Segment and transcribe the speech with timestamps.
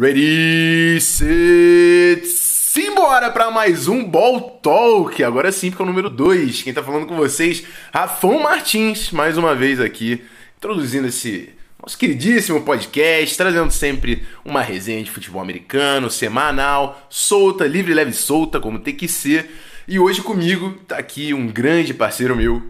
[0.00, 5.24] Ready, set, simbora para mais um Ball Talk.
[5.24, 6.62] Agora sim, porque é o número 2.
[6.62, 10.22] Quem tá falando com vocês, Rafão Martins, mais uma vez aqui,
[10.56, 17.92] introduzindo esse nosso queridíssimo podcast, trazendo sempre uma resenha de futebol americano, semanal, solta, livre,
[17.92, 19.50] leve, solta, como tem que ser.
[19.88, 22.62] E hoje comigo tá aqui um grande parceiro meu,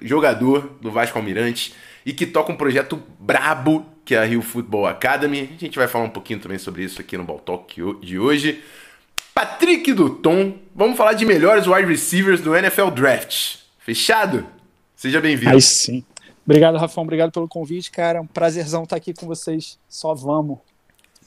[0.00, 1.74] jogador do Vasco Almirante
[2.06, 5.50] e que toca um projeto brabo que é a Rio Football Academy.
[5.56, 8.60] A gente vai falar um pouquinho também sobre isso aqui no Ball Talk de hoje.
[9.32, 13.58] Patrick Duton, vamos falar de melhores wide receivers do NFL Draft.
[13.78, 14.44] Fechado?
[14.96, 15.52] Seja bem-vindo.
[15.52, 16.04] Aí sim.
[16.44, 17.04] Obrigado, Rafão.
[17.04, 18.18] Obrigado pelo convite, cara.
[18.18, 19.78] É um prazerzão estar aqui com vocês.
[19.88, 20.58] Só vamos.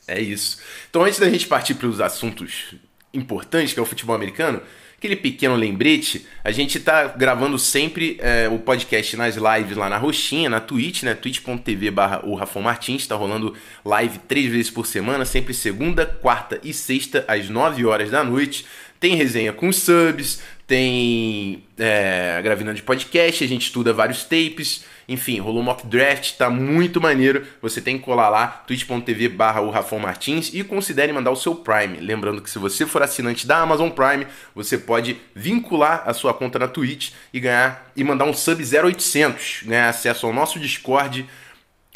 [0.05, 0.59] É isso.
[0.89, 2.75] Então, antes da gente partir para os assuntos
[3.13, 4.61] importantes, que é o futebol americano,
[5.03, 9.97] aquele pequeno lembrete, a gente tá gravando sempre é, o podcast nas lives lá na
[9.97, 11.13] Roxinha, na Twitch, né?
[11.13, 13.53] twitch.tv barra o Rafão Martins, tá rolando
[13.83, 18.65] live três vezes por semana, sempre segunda, quarta e sexta, às 9 horas da noite.
[18.97, 25.39] Tem resenha com subs, tem é, gravina de podcast, a gente estuda vários tapes, enfim,
[25.39, 27.45] rolou mock draft, tá muito maneiro.
[27.61, 31.55] Você tem que colar lá, twitch.tv barra o Rafão Martins e considere mandar o seu
[31.55, 31.99] Prime.
[31.99, 36.59] Lembrando que se você for assinante da Amazon Prime, você pode vincular a sua conta
[36.59, 41.27] na Twitch e ganhar e mandar um sub 0800, ganhar acesso ao nosso Discord,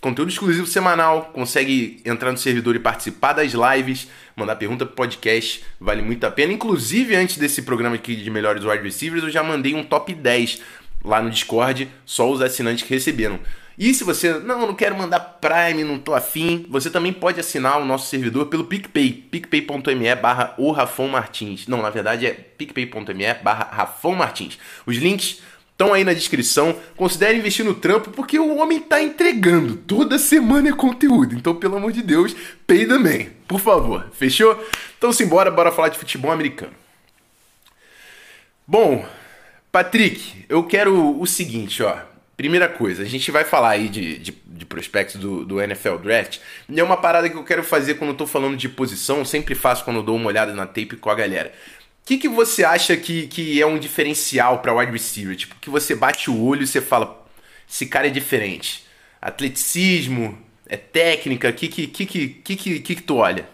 [0.02, 5.64] conteúdo exclusivo semanal, consegue entrar no servidor e participar das lives, mandar pergunta pro podcast,
[5.80, 6.54] vale muito a pena.
[6.54, 10.62] Inclusive, antes desse programa aqui de melhores wide receivers, eu já mandei um top 10
[11.08, 13.40] lá no Discord, só os assinantes que receberam.
[13.78, 17.80] E se você, não, não quero mandar Prime, não tô afim, você também pode assinar
[17.80, 21.68] o nosso servidor pelo PicPay, picpay.me barra o Rafão Martins.
[21.68, 24.58] Não, na verdade é picpay.me barra Rafão Martins.
[24.86, 25.42] Os links
[25.72, 26.76] estão aí na descrição.
[26.96, 29.76] Considere investir no trampo porque o homem tá entregando.
[29.76, 31.36] Toda semana é conteúdo.
[31.36, 32.36] Então, pelo amor de Deus,
[32.66, 33.30] pay também.
[33.48, 34.10] Por favor.
[34.12, 34.60] Fechou?
[34.98, 36.74] Então, simbora, bora falar de futebol americano.
[38.66, 39.08] Bom,
[39.72, 41.98] Patrick, eu quero o seguinte, ó.
[42.36, 46.40] Primeira coisa, a gente vai falar aí de, de, de prospectos do, do, NFL Draft.
[46.70, 49.56] E é uma parada que eu quero fazer quando eu tô falando de posição, sempre
[49.56, 51.52] faço quando dou uma olhada na tape com a galera.
[52.04, 55.36] O que, que você acha que, que é um diferencial para wide receiver?
[55.36, 57.26] Tipo, que você bate o olho e você fala,
[57.68, 58.86] esse cara é diferente.
[59.20, 63.50] Atleticismo, é técnica, o que que, que, que, que, que, que tu olha?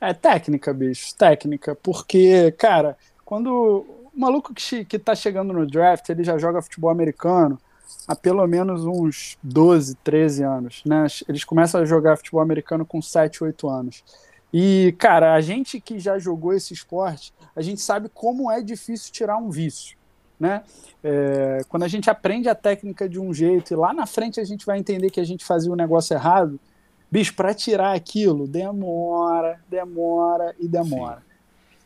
[0.00, 1.74] É técnica, bicho, técnica.
[1.76, 6.90] Porque, cara, quando o maluco que, que tá chegando no draft, ele já joga futebol
[6.90, 7.58] americano
[8.06, 11.06] há pelo menos uns 12, 13 anos, né?
[11.28, 14.04] Eles começam a jogar futebol americano com 7, 8 anos.
[14.52, 19.12] E, cara, a gente que já jogou esse esporte, a gente sabe como é difícil
[19.12, 19.96] tirar um vício,
[20.38, 20.62] né?
[21.02, 24.44] É, quando a gente aprende a técnica de um jeito e lá na frente a
[24.44, 26.60] gente vai entender que a gente fazia o um negócio errado,
[27.10, 31.18] bicho, para tirar aquilo demora, demora e demora.
[31.18, 31.33] Sim.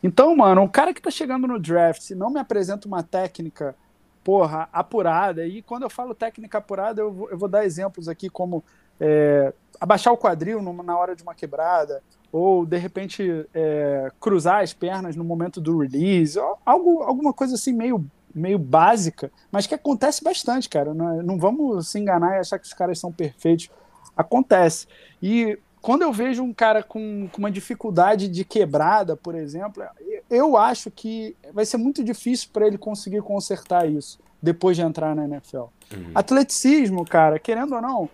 [0.01, 3.75] Então, mano, um cara que tá chegando no draft, não me apresenta uma técnica,
[4.23, 8.29] porra, apurada, e quando eu falo técnica apurada, eu vou, eu vou dar exemplos aqui
[8.29, 8.63] como
[8.99, 12.01] é, abaixar o quadril numa, na hora de uma quebrada,
[12.31, 17.73] ou de repente é, cruzar as pernas no momento do release, algo, alguma coisa assim
[17.73, 20.93] meio, meio básica, mas que acontece bastante, cara.
[20.93, 23.69] Não, não vamos se enganar e achar que os caras são perfeitos.
[24.15, 24.87] Acontece.
[25.21, 29.83] E quando eu vejo um cara com, com, uma dificuldade de quebrada, por exemplo,
[30.29, 35.15] eu acho que vai ser muito difícil para ele conseguir consertar isso depois de entrar
[35.15, 35.57] na NFL.
[35.91, 36.11] Uhum.
[36.13, 38.09] Atleticismo, cara, querendo ou não,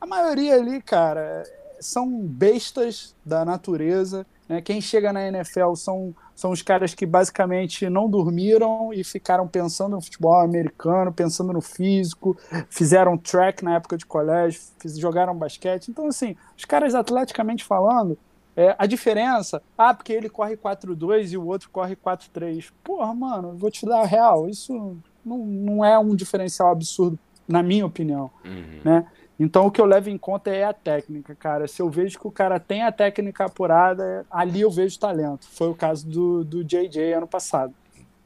[0.00, 1.44] a maioria ali, cara,
[1.80, 4.26] são bestas da natureza.
[4.48, 4.60] Né?
[4.60, 9.96] Quem chega na NFL são, são os caras que basicamente não dormiram e ficaram pensando
[9.96, 12.34] no futebol americano, pensando no físico,
[12.70, 15.88] fizeram track na época de colégio, fiz, jogaram basquete.
[15.88, 18.16] Então, assim, os caras atleticamente falando,
[18.56, 22.72] é, a diferença, ah, porque ele corre 4-2 e o outro corre 4-3.
[22.82, 27.62] Porra, mano, vou te dar a real, isso não, não é um diferencial absurdo, na
[27.62, 28.30] minha opinião.
[28.46, 28.80] Uhum.
[28.82, 29.06] Né?
[29.40, 31.66] Então o que eu levo em conta é a técnica, cara.
[31.66, 35.46] Se eu vejo que o cara tem a técnica apurada, ali eu vejo talento.
[35.50, 37.72] Foi o caso do, do JJ ano passado.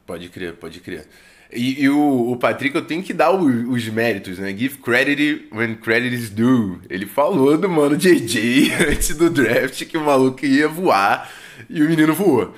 [0.04, 1.06] Pode crer, pode crer.
[1.52, 4.50] E, e o, o, Patrick, eu tenho que dar o, os méritos, né?
[4.50, 6.80] Give credit when credit is due.
[6.90, 11.30] Ele falou do mano JJ antes do draft que o maluco ia voar
[11.70, 12.52] e o menino voou.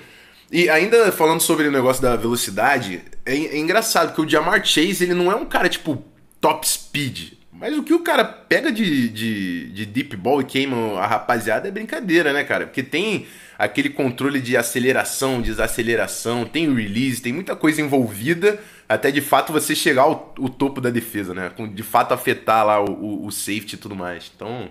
[0.50, 5.04] E ainda falando sobre o negócio da velocidade, é, é engraçado porque o Jamar Chase
[5.04, 6.02] ele não é um cara tipo
[6.40, 7.32] top speed.
[7.58, 11.66] Mas o que o cara pega de, de, de deep ball e queima a rapaziada
[11.68, 12.66] é brincadeira, né, cara?
[12.66, 13.26] Porque tem
[13.58, 19.74] aquele controle de aceleração, desaceleração, tem release, tem muita coisa envolvida até de fato você
[19.74, 21.50] chegar ao, ao topo da defesa, né?
[21.74, 24.30] De fato afetar lá o, o, o safety e tudo mais.
[24.34, 24.68] Então,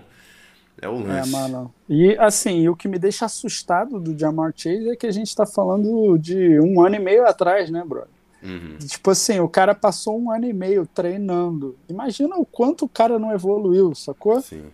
[0.80, 1.28] É o lance.
[1.28, 1.74] É, mano.
[1.88, 5.46] E assim, o que me deixa assustado do Jamar Chase é que a gente tá
[5.46, 8.15] falando de um ano e meio atrás, né, brother?
[8.42, 8.76] Uhum.
[8.78, 11.76] Tipo assim, o cara passou um ano e meio treinando.
[11.88, 14.40] Imagina o quanto o cara não evoluiu, sacou?
[14.40, 14.66] Sim.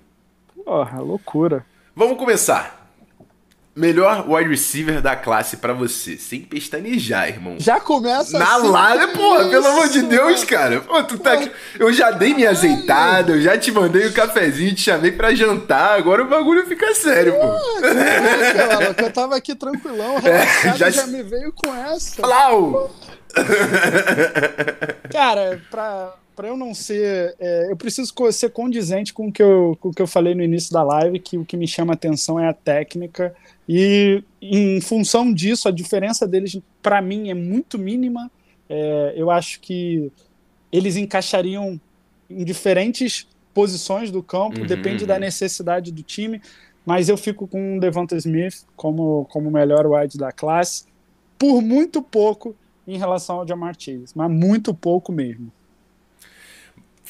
[0.65, 1.65] Porra, loucura.
[1.95, 2.83] Vamos começar.
[3.75, 7.57] Melhor wide receiver da classe para você, sem pestanejar, irmão.
[7.59, 10.83] Já começa Na assim, lada, porra, pelo amor de Deus, cara.
[10.83, 11.51] Pô, tu tá aqui.
[11.79, 15.35] Eu já dei minha azeitada, eu já te mandei o um cafezinho, te chamei pra
[15.35, 17.81] jantar, agora o bagulho fica sério, pô.
[18.55, 20.91] Caraca, eu tava aqui tranquilão, é, já...
[20.91, 22.17] já me veio com essa.
[22.17, 22.91] Flau!
[25.11, 27.35] Cara, pra, pra eu não ser.
[27.39, 30.43] É, eu preciso ser condizente com o, que eu, com o que eu falei no
[30.43, 33.35] início da live, que o que me chama atenção é a técnica.
[33.69, 38.31] E em função disso, a diferença deles, para mim, é muito mínima.
[38.69, 40.11] É, eu acho que
[40.71, 41.81] eles encaixariam
[42.29, 45.09] em diferentes posições do campo, uhum, depende uhum.
[45.09, 46.41] da necessidade do time.
[46.85, 50.85] Mas eu fico com o Devonta Smith como, como o melhor wide da classe,
[51.39, 52.57] por muito pouco
[52.87, 55.53] em relação ao Jamar Chase, mas muito pouco mesmo.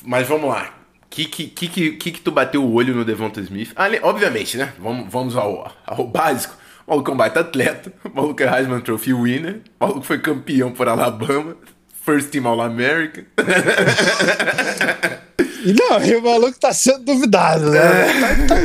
[0.04, 0.74] Mas vamos lá.
[1.04, 3.72] O que, que, que, que, que tu bateu o olho no Devonta Smith?
[3.76, 4.72] Ah, obviamente, né?
[4.78, 6.56] Vamos, vamos ao, ao básico.
[6.86, 7.92] O maluco é um baita atleta.
[8.04, 9.60] O maluco é Heisman Trophy winner.
[9.78, 11.56] O maluco foi campeão por Alabama.
[12.04, 13.24] First Team All-America.
[13.38, 15.31] E
[15.64, 17.78] não, e o maluco tá sendo duvidado, né?
[17.78, 18.46] É.
[18.46, 18.60] Tá, tá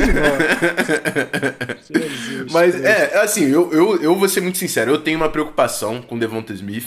[1.88, 6.02] Jesus, Mas é, assim, eu, eu, eu vou ser muito sincero, eu tenho uma preocupação
[6.02, 6.86] com o Devonta Smith.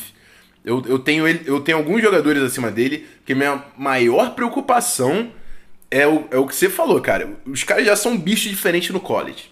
[0.63, 5.31] Eu, eu, tenho ele, eu tenho alguns jogadores acima dele, que minha maior preocupação
[5.89, 7.29] é o, é o que você falou, cara.
[7.45, 9.51] Os caras já são bichos diferentes no college.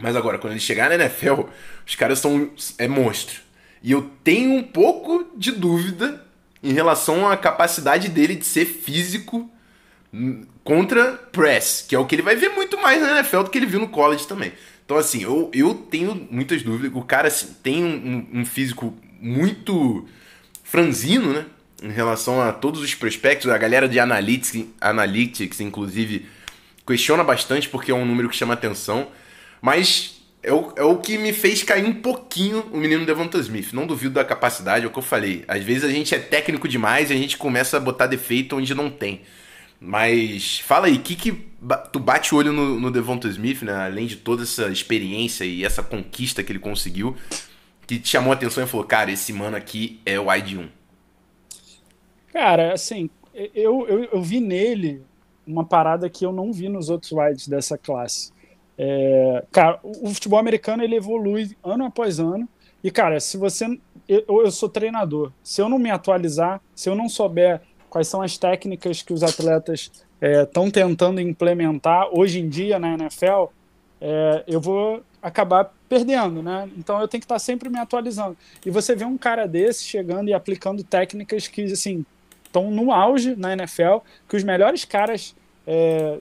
[0.00, 1.42] Mas agora, quando eles chegarem na NFL,
[1.86, 2.50] os caras são.
[2.78, 3.40] é monstro.
[3.82, 6.24] E eu tenho um pouco de dúvida
[6.62, 9.50] em relação à capacidade dele de ser físico
[10.64, 13.58] contra press, que é o que ele vai ver muito mais na NFL do que
[13.58, 14.52] ele viu no college também.
[14.84, 16.90] Então, assim, eu, eu tenho muitas dúvidas.
[16.94, 20.04] O cara assim, tem um, um, físico muito
[20.64, 21.46] franzino, né?
[21.82, 23.48] Em relação a todos os prospectos.
[23.48, 26.26] A galera de Analytics, Analytics inclusive,
[26.84, 29.06] questiona bastante porque é um número que chama atenção.
[29.62, 33.72] Mas é o, é o que me fez cair um pouquinho o menino Devonta Smith.
[33.72, 35.44] Não duvido da capacidade, é o que eu falei.
[35.46, 38.74] Às vezes a gente é técnico demais e a gente começa a botar defeito onde
[38.74, 39.20] não tem.
[39.80, 41.32] Mas fala aí, o que, que
[41.90, 43.72] tu bate o olho no, no Devonta Smith, né?
[43.72, 47.16] Além de toda essa experiência e essa conquista que ele conseguiu,
[47.86, 50.68] que te chamou a atenção e falou, cara, esse mano aqui é o ID1.
[52.30, 55.02] Cara, assim, eu, eu, eu vi nele
[55.46, 58.32] uma parada que eu não vi nos outros wides dessa classe.
[58.76, 62.48] É, cara, o futebol americano ele evolui ano após ano.
[62.82, 63.78] E, cara, se você.
[64.08, 65.32] Eu, eu sou treinador.
[65.42, 67.60] Se eu não me atualizar, se eu não souber
[67.90, 69.90] quais são as técnicas que os atletas
[70.20, 73.46] estão é, tentando implementar hoje em dia na NFL,
[74.00, 76.70] é, eu vou acabar perdendo, né?
[76.78, 78.36] Então eu tenho que estar sempre me atualizando.
[78.64, 82.04] E você vê um cara desse chegando e aplicando técnicas que, assim,
[82.44, 83.98] estão no auge na NFL,
[84.28, 85.34] que os melhores caras
[85.66, 86.18] é,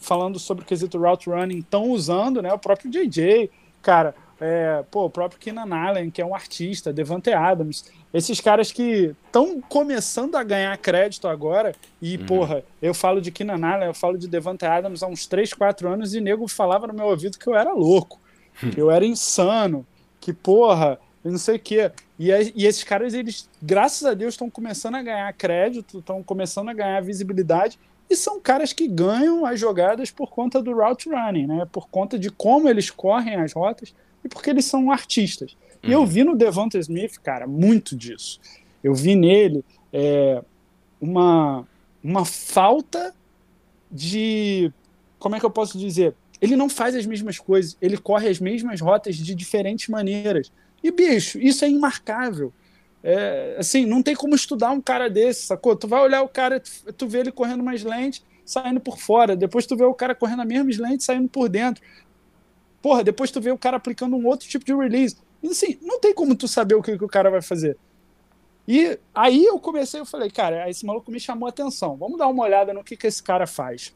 [0.00, 2.52] falando sobre o quesito route running estão usando, né?
[2.52, 3.50] O próprio JJ,
[3.80, 8.70] cara, é, pô, o próprio Keenan Allen, que é um artista, Devante Adams, esses caras
[8.70, 12.26] que estão começando a ganhar crédito agora, e, uhum.
[12.26, 15.88] porra, eu falo de Keenan Allen, eu falo de Devante Adams há uns 3, 4
[15.88, 18.20] anos, e nego falava no meu ouvido que eu era louco,
[18.58, 18.72] que hum.
[18.76, 19.86] eu era insano,
[20.20, 21.90] que, porra, eu não sei o quê.
[22.18, 26.68] E, e esses caras, eles, graças a Deus, estão começando a ganhar crédito, estão começando
[26.68, 27.78] a ganhar visibilidade,
[28.10, 31.66] e são caras que ganham as jogadas por conta do route running, né?
[31.72, 35.56] Por conta de como eles correm as rotas e porque eles são artistas.
[35.82, 36.06] E eu uhum.
[36.06, 38.40] vi no Devonta Smith, cara, muito disso.
[38.82, 40.42] Eu vi nele é,
[41.00, 41.66] uma,
[42.02, 43.14] uma falta
[43.90, 44.72] de.
[45.18, 46.14] Como é que eu posso dizer?
[46.40, 50.50] Ele não faz as mesmas coisas, ele corre as mesmas rotas de diferentes maneiras.
[50.82, 52.52] E, bicho, isso é imarcável.
[53.04, 55.76] É, assim, não tem como estudar um cara desse, sacou?
[55.76, 59.36] Tu vai olhar o cara, tu, tu vê ele correndo mais lente, saindo por fora.
[59.36, 61.82] Depois tu vê o cara correndo a mesma lente, saindo por dentro.
[62.80, 65.16] Porra, depois tu vê o cara aplicando um outro tipo de release.
[65.44, 67.76] Assim, não tem como tu saber o que, que o cara vai fazer.
[68.66, 71.96] E aí eu comecei, eu falei, cara, esse maluco me chamou a atenção.
[71.96, 73.94] Vamos dar uma olhada no que, que esse cara faz.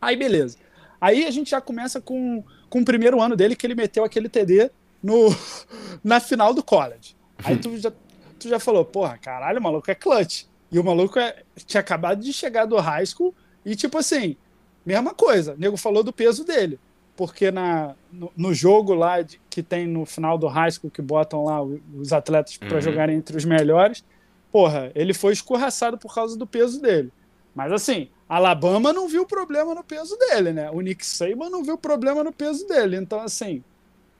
[0.00, 0.56] Aí beleza.
[1.00, 4.28] Aí a gente já começa com, com o primeiro ano dele, que ele meteu aquele
[4.28, 4.70] TD
[5.02, 5.28] no,
[6.02, 7.16] na final do college.
[7.44, 7.92] Aí tu já,
[8.38, 10.44] tu já falou, porra, caralho, o maluco é clutch.
[10.70, 14.36] E o maluco é, tinha acabado de chegar do high school e, tipo assim,
[14.84, 15.54] mesma coisa.
[15.54, 16.78] O nego falou do peso dele
[17.18, 21.02] porque na, no, no jogo lá de, que tem no final do high school, que
[21.02, 22.80] botam lá os atletas para uhum.
[22.80, 24.04] jogarem entre os melhores,
[24.52, 27.10] porra, ele foi escorraçado por causa do peso dele.
[27.56, 30.70] Mas assim, Alabama não viu problema no peso dele, né?
[30.70, 32.96] O Nick Saban não viu problema no peso dele.
[32.96, 33.64] Então, assim,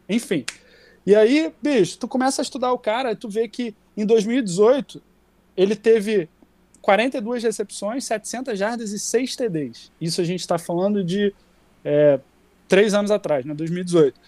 [0.08, 0.44] enfim.
[1.06, 5.00] E aí, bicho, tu começa a estudar o cara e tu vê que em 2018
[5.56, 6.28] ele teve
[6.82, 9.92] 42 recepções, 700 jardas e 6 TDs.
[10.00, 11.32] Isso a gente está falando de
[11.84, 12.18] é,
[12.68, 13.54] três anos atrás, né?
[13.54, 14.20] 2018.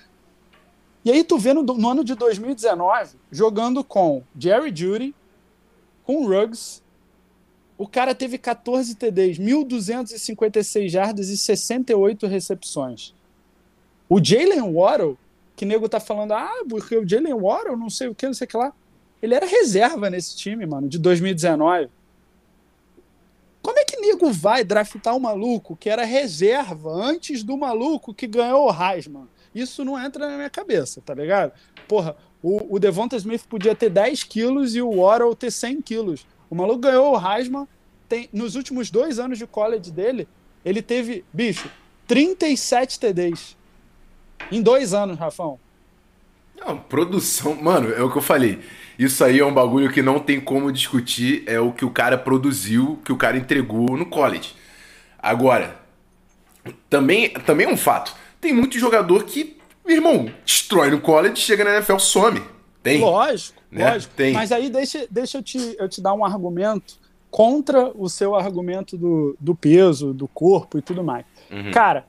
[1.05, 5.15] E aí tu vê no, no ano de 2019 jogando com Jerry Judy,
[6.05, 6.83] com Ruggs,
[7.79, 13.15] o cara teve 14 TDs, 1.256 jardas e 68 recepções.
[14.07, 15.17] O Jalen Waddle,
[15.57, 18.45] que nego tá falando, ah, porque o Jalen Waddle, não sei o que, não sei
[18.45, 18.73] o que lá.
[19.23, 21.89] Ele era reserva nesse time, mano, de 2019.
[24.21, 29.27] Nego vai draftar um maluco que era reserva antes do maluco que ganhou o Heisman?
[29.55, 31.53] Isso não entra na minha cabeça, tá ligado?
[31.89, 36.27] Porra, o, o Devonta Smith podia ter 10 quilos e o Waddle ter 100 quilos.
[36.51, 37.67] O maluco ganhou o Heisman,
[38.09, 40.29] tem, nos últimos dois anos de college dele,
[40.65, 41.71] ele teve, bicho,
[42.07, 43.57] 37 TDs.
[44.53, 45.59] Em dois anos, Rafão.
[46.57, 48.61] Não, produção, mano, é o que eu falei.
[49.01, 52.19] Isso aí é um bagulho que não tem como discutir, é o que o cara
[52.19, 54.55] produziu, que o cara entregou no college.
[55.19, 55.75] Agora,
[56.91, 58.15] também, também é um fato.
[58.39, 59.57] Tem muito jogador que,
[59.89, 62.43] irmão, destrói no college, chega na NFL, some.
[62.83, 63.01] Tem.
[63.01, 63.91] Lógico, né?
[63.91, 64.13] lógico.
[64.15, 64.35] Tem.
[64.35, 66.99] Mas aí deixa, deixa eu, te, eu te dar um argumento
[67.31, 71.25] contra o seu argumento do, do peso, do corpo e tudo mais.
[71.51, 71.71] Uhum.
[71.71, 72.05] Cara,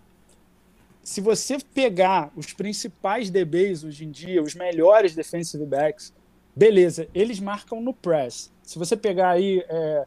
[1.02, 6.12] se você pegar os principais DBs hoje em dia, os melhores defensive backs,
[6.56, 8.52] beleza, eles marcam no press.
[8.64, 10.06] Se você pegar aí é,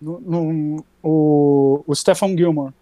[0.00, 2.72] no, no, o, o Stephen Gilmore,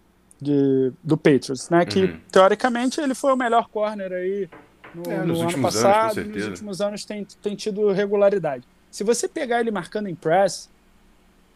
[0.41, 1.85] de, do Patriots, né?
[1.85, 2.19] Que uhum.
[2.31, 4.49] teoricamente ele foi o melhor corner aí
[4.93, 8.63] no, é, no ano passado, anos, nos últimos anos tem, tem tido regularidade.
[8.89, 10.69] Se você pegar ele marcando em press,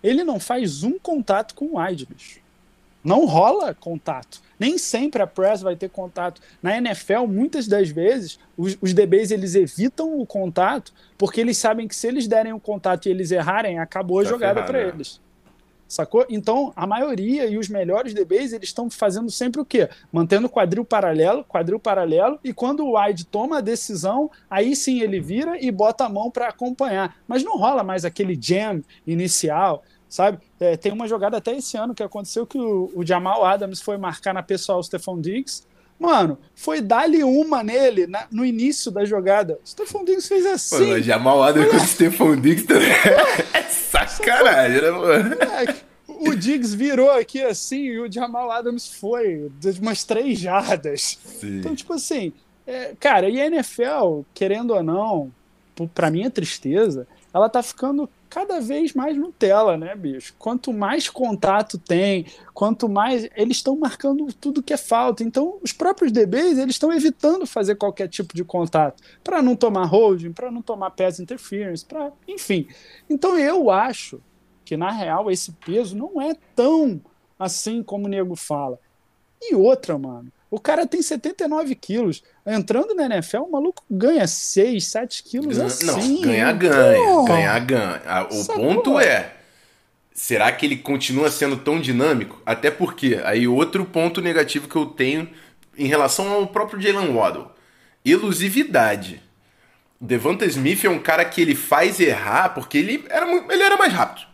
[0.04, 2.40] ele não faz um contato com o wide, bicho.
[3.04, 4.40] Não rola contato.
[4.60, 6.42] Nem sempre a press vai ter contato.
[6.62, 11.88] Na NFL, muitas das vezes, os, os DBs eles evitam o contato porque eles sabem
[11.88, 14.90] que se eles derem o contato e eles errarem, acabou a tá jogada para né?
[14.90, 15.20] eles.
[15.88, 16.26] Sacou?
[16.30, 19.88] Então, a maioria e os melhores DBs, eles estão fazendo sempre o quê?
[20.12, 25.20] Mantendo quadril paralelo, quadril paralelo, e quando o wide toma a decisão, aí sim ele
[25.20, 27.16] vira e bota a mão para acompanhar.
[27.28, 30.40] Mas não rola mais aquele jam inicial, sabe?
[30.60, 33.98] É, tem uma jogada até esse ano que aconteceu que o, o Jamal Adams foi
[33.98, 35.64] marcar na pessoal o Stephon Diggs,
[35.98, 39.58] Mano, foi dar-lhe uma nele na, no início da jogada.
[39.64, 40.78] O Stephon Diggs fez assim.
[40.78, 42.92] Pô, mas Jamal Adams com o Stephon Diggs também
[43.54, 45.36] é sacanagem, né, mano?
[45.36, 45.76] É,
[46.08, 51.18] o Diggs virou aqui assim e o Jamal Adams foi de umas três jardas.
[51.24, 51.60] Sim.
[51.60, 52.34] Então, tipo assim,
[52.68, 55.32] é, cara, e a NFL, querendo ou não,
[55.94, 60.34] pra minha tristeza, ela tá ficando cada vez mais Nutella, né, bicho?
[60.40, 65.22] Quanto mais contato tem, quanto mais eles estão marcando tudo que é falta.
[65.22, 69.84] Então, os próprios DBs, eles estão evitando fazer qualquer tipo de contato para não tomar
[69.84, 72.70] holding, para não tomar pass interference, para, enfim.
[73.10, 74.22] Então, eu acho
[74.64, 77.02] que na real esse peso não é tão
[77.38, 78.80] assim como o nego fala.
[79.42, 82.24] E outra, mano, o cara tem 79 quilos.
[82.46, 85.86] Entrando na NFL, o maluco ganha 6, 7 quilos assim.
[85.86, 87.26] Não, ganha, ganha.
[87.26, 88.02] Ganha, ganha.
[88.06, 89.34] Ah, o ponto é,
[90.14, 92.40] será que ele continua sendo tão dinâmico?
[92.46, 95.28] Até porque, aí outro ponto negativo que eu tenho
[95.76, 97.52] em relação ao próprio Jalen Waddle.
[98.04, 99.22] Elusividade.
[100.00, 103.92] Devonta Smith é um cara que ele faz errar porque ele era, ele era mais
[103.92, 104.28] rápido.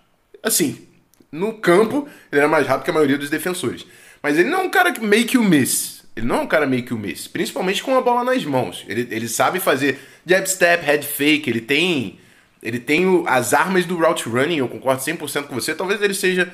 [0.43, 0.85] Assim,
[1.31, 3.85] no campo, ele era mais rápido que a maioria dos defensores.
[4.21, 6.00] Mas ele não é um cara que make you miss.
[6.15, 8.85] Ele não é um cara meio que o Messi, principalmente com a bola nas mãos.
[8.87, 12.19] Ele, ele sabe fazer jab step, head fake, ele tem
[12.61, 15.73] ele tem o, as armas do route running, eu concordo 100% com você.
[15.73, 16.53] Talvez ele seja,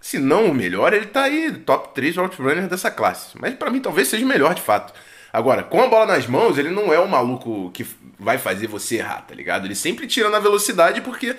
[0.00, 3.38] se não o melhor, ele tá aí top 3 route runner dessa classe.
[3.38, 4.92] Mas para mim talvez seja o melhor de fato.
[5.32, 7.86] Agora, com a bola nas mãos, ele não é o maluco que
[8.18, 9.66] vai fazer você errar, tá ligado?
[9.66, 11.36] Ele sempre tira na velocidade porque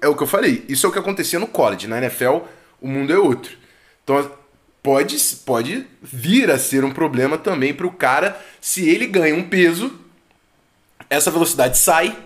[0.00, 2.38] é o que eu falei, isso é o que acontecia no college, na NFL
[2.80, 3.52] o mundo é outro.
[4.02, 4.30] Então,
[4.82, 9.48] pode, pode vir a ser um problema também para o cara se ele ganha um
[9.48, 9.98] peso,
[11.08, 12.16] essa velocidade sai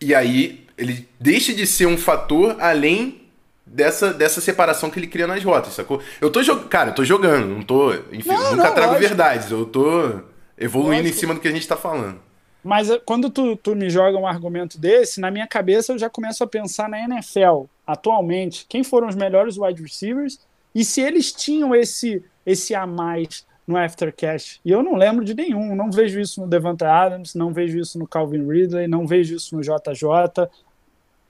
[0.00, 3.22] e aí ele deixa de ser um fator além
[3.64, 6.00] dessa, dessa separação que ele cria nas rotas, sacou?
[6.20, 9.08] Eu tô jogando, cara, eu tô jogando, não tô, enfim, não, nunca não, trago lógico.
[9.08, 10.20] verdades, eu tô
[10.58, 11.16] evoluindo lógico.
[11.16, 12.20] em cima do que a gente tá falando.
[12.62, 16.08] Mas eh, quando tu, tu me joga um argumento desse, na minha cabeça eu já
[16.08, 18.66] começo a pensar na NFL atualmente.
[18.68, 20.40] Quem foram os melhores wide receivers
[20.74, 25.34] e se eles tinham esse, esse a mais no Aftercast, e eu não lembro de
[25.34, 29.36] nenhum, não vejo isso no Devante Adams, não vejo isso no Calvin Ridley, não vejo
[29.36, 30.48] isso no JJ.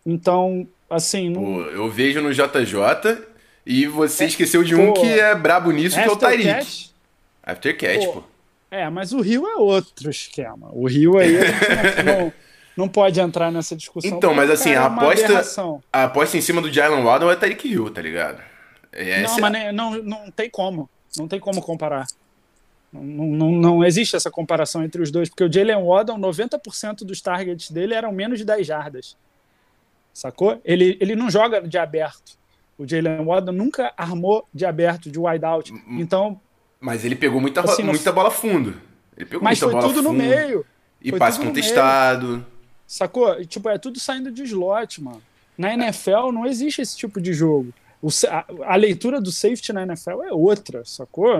[0.04, 1.30] Então, assim.
[1.30, 1.42] Não...
[1.42, 3.24] Pô, eu vejo no JJ
[3.64, 6.90] E você é, esqueceu de um pô, que é brabo nisso, que é o Tyreek.
[7.42, 8.24] Aftercat, pô.
[8.70, 10.68] É, mas o Rio é outro esquema.
[10.72, 11.36] O Rio aí
[12.04, 12.32] não,
[12.76, 14.10] não, pode entrar nessa discussão.
[14.10, 17.68] Então, mas assim, a é aposta, a aposta em cima do Jalen Waddle é Tyreek
[17.68, 18.42] Hill, tá ligado?
[18.94, 19.40] Essa...
[19.40, 20.88] Não, mas não, não tem como.
[21.16, 22.06] Não tem como comparar.
[22.92, 27.20] Não, não, não existe essa comparação entre os dois, porque o Jalen Waddle, 90% dos
[27.20, 29.16] targets dele eram menos de 10 jardas.
[30.12, 30.60] Sacou?
[30.64, 32.38] Ele, ele não joga de aberto.
[32.78, 35.72] O Jalen Waddle nunca armou de aberto, de wideout.
[35.88, 36.40] Então.
[36.80, 38.80] Mas ele pegou muita, assim, muita bola fundo.
[39.16, 40.64] Ele pegou mas muita foi tudo fundo, no meio.
[41.02, 42.46] E foi passe contestado.
[42.86, 43.44] Sacou?
[43.44, 45.22] Tipo, é tudo saindo de slot, mano.
[45.58, 47.72] Na NFL não existe esse tipo de jogo.
[48.04, 51.34] O, a, a, leitura do safety na NFL é outra, sacou?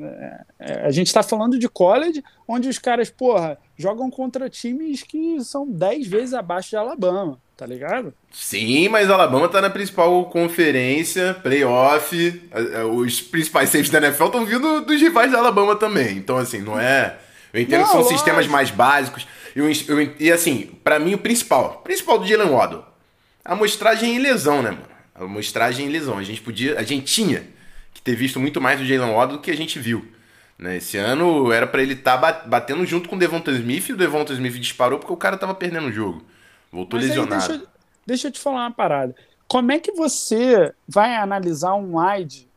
[0.00, 5.04] É, é, a gente está falando de college, onde os caras, porra, jogam contra times
[5.04, 8.12] que são 10 vezes abaixo de Alabama, tá ligado?
[8.32, 12.42] Sim, mas Alabama tá na principal conferência, playoff.
[12.96, 16.16] Os principais safeties da NFL estão vindo dos rivais da Alabama também.
[16.16, 17.16] Então, assim, não é.
[17.52, 18.18] Eu entendo não, que são lógico.
[18.18, 19.24] sistemas mais básicos.
[19.54, 22.84] Eu, eu, e assim, para mim, o principal, principal do Jalen Waddle,
[23.44, 24.97] a amostragem em lesão, né, mano?
[25.18, 26.18] A amostragem em lesão.
[26.18, 27.46] A gente podia, a gente tinha
[27.92, 30.06] que ter visto muito mais do Jalen Waddle do que a gente viu.
[30.58, 30.76] Né?
[30.76, 33.96] Esse ano era para ele estar tá batendo junto com o Devonta Smith e o
[33.96, 36.22] Devonta Smith disparou porque o cara tava perdendo o jogo.
[36.72, 37.48] Voltou Mas lesionado.
[37.48, 37.66] Deixa,
[38.06, 39.14] deixa, eu te falar uma parada.
[39.46, 42.48] Como é que você vai analisar um wide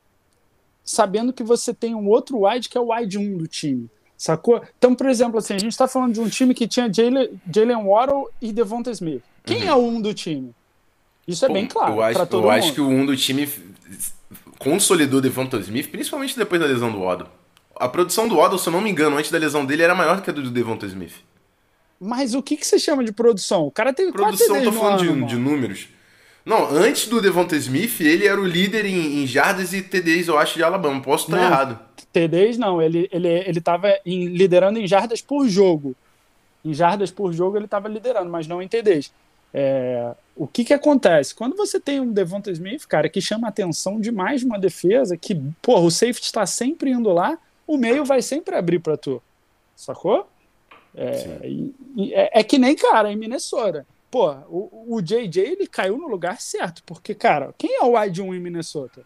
[0.84, 3.90] sabendo que você tem um outro wide que é o wide 1 do time?
[4.18, 4.62] Sacou?
[4.78, 8.30] Então, por exemplo, assim, a gente está falando de um time que tinha Jalen, Waddle
[8.42, 9.24] e Devonta Smith.
[9.44, 9.70] Quem uhum.
[9.70, 10.54] é o um do time?
[11.32, 11.94] Isso é bem claro.
[11.94, 13.48] Eu acho, eu acho que o um do time
[14.60, 17.28] consolidou Devonta Smith, principalmente depois da lesão do Waddle.
[17.76, 20.18] A produção do Waddle, se eu não me engano, antes da lesão dele era maior
[20.18, 21.14] do que a do Devonta Smith.
[22.00, 23.66] Mas o que, que você chama de produção?
[23.66, 25.88] O cara teve Produção, tô falando ano, de, de, números.
[26.44, 30.38] Não, antes do Devonta Smith, ele era o líder em, em jardas e TDs, eu
[30.38, 31.00] acho, de Alabama.
[31.02, 31.80] Posso estar errado.
[32.12, 35.96] TDs não, ele, ele, ele tava em, liderando em jardas por jogo.
[36.66, 39.12] Em jardas por jogo ele estava liderando, mas não em TDs.
[39.54, 41.36] É, o que que acontece?
[41.36, 45.82] Quando você tem um Devonta Smith, cara, que chama atenção demais uma defesa, que, porra,
[45.82, 47.38] o safety está sempre indo lá,
[47.68, 49.22] o meio vai sempre abrir para tu.
[49.76, 50.28] Sacou?
[50.96, 53.86] É, e, e é, é, que nem, cara, em Minnesota.
[54.10, 58.22] Pô, o, o JJ ele caiu no lugar certo, porque, cara, quem é o wide
[58.22, 59.06] 1 em Minnesota?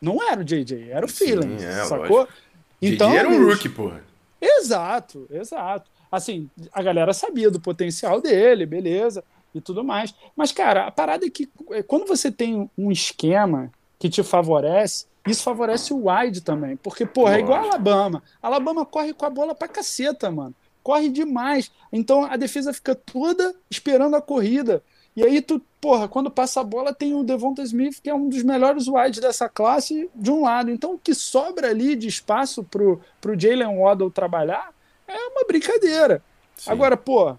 [0.00, 2.18] Não era o JJ, era o Feelings, é, sacou?
[2.18, 2.38] Lógico.
[2.80, 4.04] Então, JJ era um rookie, porra.
[4.40, 5.90] Exato, exato.
[6.10, 9.22] Assim, a galera sabia do potencial dele, beleza
[9.54, 10.14] e tudo mais.
[10.36, 15.06] Mas, cara, a parada é que é, quando você tem um esquema que te favorece,
[15.26, 16.76] isso favorece o wide também.
[16.76, 18.22] Porque, porra, é igual a Alabama.
[18.42, 20.54] A Alabama corre com a bola pra caceta, mano.
[20.82, 21.70] Corre demais.
[21.92, 24.82] Então a defesa fica toda esperando a corrida.
[25.14, 28.28] E aí tu, porra, quando passa a bola tem o Devonta Smith, que é um
[28.28, 30.70] dos melhores wides dessa classe, de um lado.
[30.70, 34.72] Então o que sobra ali de espaço pro, pro Jalen Waddle trabalhar
[35.08, 36.22] é uma brincadeira.
[36.56, 36.70] Sim.
[36.70, 37.36] Agora, pô,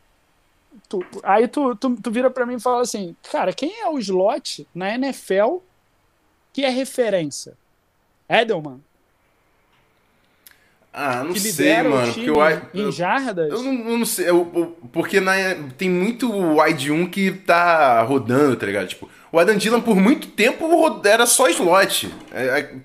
[0.89, 3.99] Tu, aí tu, tu, tu vira para mim e fala assim, cara, quem é o
[3.99, 5.58] slot na NFL
[6.52, 7.54] que é referência?
[8.28, 8.82] Edelman?
[10.91, 12.12] Ah, não sei, mano.
[12.13, 13.52] Porque eu, em jardas?
[13.52, 14.30] Eu não, eu não sei.
[14.30, 15.34] Eu, porque na,
[15.78, 18.88] tem muito wide 1 que tá rodando, tá ligado?
[18.88, 20.67] Tipo, o Adam Dylan por muito tempo
[21.06, 22.12] era só slot.
[22.32, 22.75] É, é,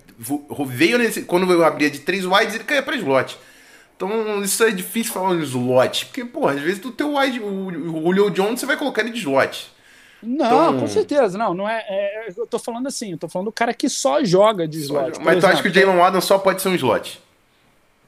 [0.67, 3.39] veio nesse, quando eu abria de três wides, ele caía pra slot.
[4.05, 6.07] Então, isso é difícil falar de slot.
[6.07, 9.11] Porque, pô, às vezes o teu wide, o, o Julio Jones, você vai colocar ele
[9.11, 9.71] de slot.
[10.23, 10.81] Não, então...
[10.81, 11.37] com certeza.
[11.37, 14.25] Não, não é, é, Eu tô falando assim, eu tô falando do cara que só
[14.25, 15.19] joga de slot.
[15.19, 17.21] Mas exemplo, tu acha que o Jalen Adams só pode ser um slot?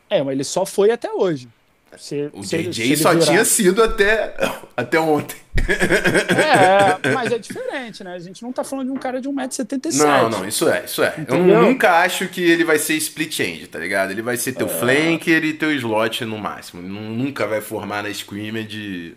[0.09, 1.49] É, mas ele só foi até hoje.
[1.97, 3.27] Se, o se JJ ele, só virar...
[3.27, 4.35] tinha sido até,
[4.77, 5.37] até ontem.
[5.69, 8.15] É, mas é diferente, né?
[8.15, 9.97] A gente não tá falando de um cara de 1,77m.
[9.99, 11.15] Não, não, isso é, isso é.
[11.19, 11.57] Entendeu?
[11.57, 14.11] Eu nunca acho que ele vai ser split end, tá ligado?
[14.11, 14.71] Ele vai ser teu é.
[14.71, 16.83] flanker e teu slot no máximo.
[16.83, 19.17] Ele nunca vai formar na scrimmage.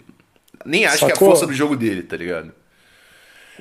[0.66, 1.08] Nem acho Sacou?
[1.08, 2.54] que é a força do jogo dele, tá ligado?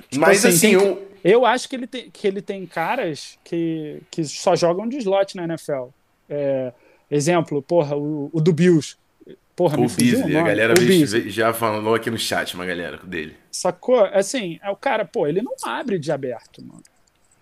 [0.08, 1.08] Tipo mas assim, assim eu...
[1.24, 5.36] eu acho que ele tem, que ele tem caras que, que só jogam de slot
[5.36, 5.88] na NFL.
[6.28, 6.72] É,
[7.10, 8.96] exemplo, porra, o, o do Bills.
[9.58, 13.34] Porra, o Beasley, a galera o já falou aqui no chat, uma galera dele.
[13.50, 14.04] Sacou?
[14.04, 16.84] Assim, é o cara, pô, ele não abre de aberto, mano.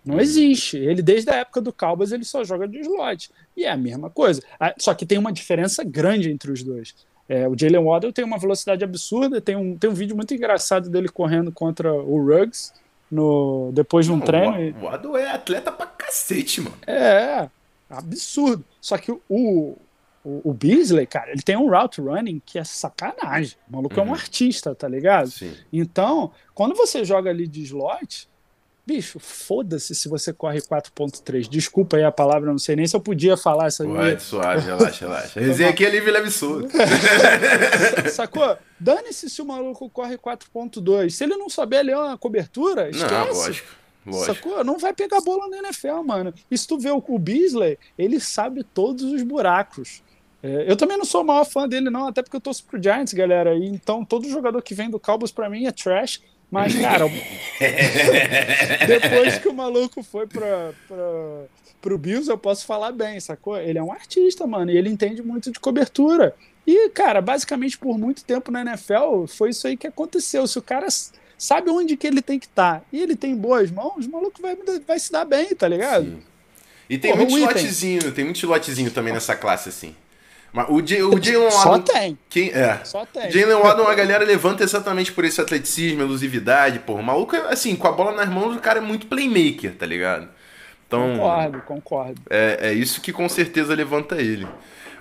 [0.02, 0.78] Não existe.
[0.78, 3.28] Ele, desde a época do Cowboys, ele só joga de slot.
[3.54, 4.40] E é a mesma coisa.
[4.58, 6.94] Ah, só que tem uma diferença grande entre os dois.
[7.28, 9.38] É, o Jalen Waddle tem uma velocidade absurda.
[9.38, 12.72] Tem um, tem um vídeo muito engraçado dele correndo contra o Ruggs
[13.10, 14.74] no, depois de um não, treino.
[14.80, 16.78] O Waddle é atleta pra cacete, mano.
[16.86, 17.46] É,
[17.90, 18.64] absurdo.
[18.80, 19.76] Só que o,
[20.26, 23.56] o, o Beasley, cara, ele tem um route running que é sacanagem.
[23.68, 24.00] O maluco uhum.
[24.00, 24.14] é um uhum.
[24.14, 25.30] artista, tá ligado?
[25.30, 25.54] Sim.
[25.72, 28.28] Então, quando você joga ali de slot,
[28.84, 31.48] Bicho, foda-se se você corre 4.3.
[31.48, 35.04] Desculpa aí a palavra, não sei nem se eu podia falar essa Pode, suave, relaxa,
[35.04, 35.40] relaxa.
[35.40, 36.68] Resenha aqui é livre solto.
[38.12, 38.56] Sacou?
[38.78, 41.10] Dane-se se o maluco corre 4.2.
[41.10, 43.12] Se ele não souber ler uma cobertura, esquece.
[43.12, 43.68] Não, lógico.
[44.06, 44.34] Lógico.
[44.34, 44.64] Sacou?
[44.64, 46.32] Não vai pegar bola na NFL, mano.
[46.48, 50.00] E se tu vê o Beasley, ele sabe todos os buracos.
[50.46, 52.80] É, eu também não sou o maior fã dele, não, até porque eu torço pro
[52.80, 53.56] Giants, galera.
[53.56, 56.22] E, então, todo jogador que vem do Cowboys, pra mim, é trash.
[56.48, 57.06] Mas, cara,
[58.86, 61.44] depois que o maluco foi pra, pra,
[61.82, 63.58] pro Bills, eu posso falar bem, sacou?
[63.58, 66.32] Ele é um artista, mano, e ele entende muito de cobertura.
[66.64, 70.46] E, cara, basicamente por muito tempo na NFL, foi isso aí que aconteceu.
[70.46, 70.86] Se o cara
[71.36, 74.40] sabe onde que ele tem que estar tá, e ele tem boas mãos, o maluco
[74.40, 74.56] vai,
[74.86, 76.04] vai se dar bem, tá ligado?
[76.04, 76.22] Sim.
[76.88, 79.96] E tem Porra, muito slotzinho, tem muito slotzinho também nessa classe, assim.
[80.56, 81.50] Mas o, J, o Jalen.
[81.50, 82.18] Só tem.
[82.30, 82.80] Quem, é.
[82.82, 83.30] Só tem.
[83.30, 86.94] Jalen Waddle, a galera levanta exatamente por esse atleticismo, elusividade, pô.
[86.94, 90.28] O maluco, assim, com a bola nas mãos, o cara é muito playmaker, tá ligado?
[90.86, 92.22] Então, concordo, concordo.
[92.30, 94.48] É, é isso que com certeza levanta ele.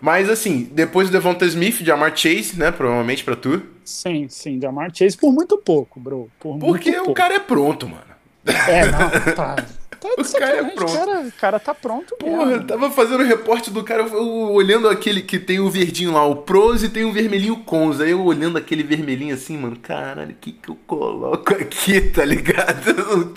[0.01, 2.69] Mas assim, depois do Devonta Smith, Jamar Chase, né?
[2.69, 3.61] Provavelmente pra tu.
[3.85, 6.29] Sim, sim, Jamar Chase por muito pouco, bro.
[6.37, 7.13] Por Porque o pouco.
[7.13, 8.03] cara é pronto, mano.
[8.45, 9.55] É, não, tá.
[9.99, 10.93] Tá o cara é pronto.
[10.93, 14.87] Cara, o cara tá pronto Porra, eu tava fazendo o reporte do cara, eu, olhando
[14.87, 17.99] aquele que tem o verdinho lá, o pros e tem o vermelhinho cons.
[17.99, 22.25] Aí eu olhando aquele vermelhinho assim, mano, caralho, o que que eu coloco aqui, tá
[22.25, 22.89] ligado?
[22.89, 23.33] Eu não,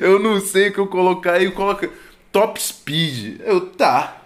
[0.00, 1.34] eu não sei o que eu colocar.
[1.34, 1.88] Aí eu coloco
[2.30, 3.40] top speed.
[3.44, 4.22] Eu, tá.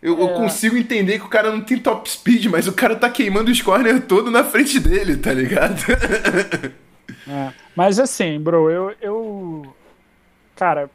[0.00, 0.22] Eu, é.
[0.22, 3.50] eu, consigo entender que o cara não tem top speed, mas o cara tá queimando
[3.50, 5.82] os corner todo na frente dele, tá ligado?
[7.26, 7.52] É.
[7.76, 9.74] Mas assim, bro, eu, eu
[10.58, 10.90] cara,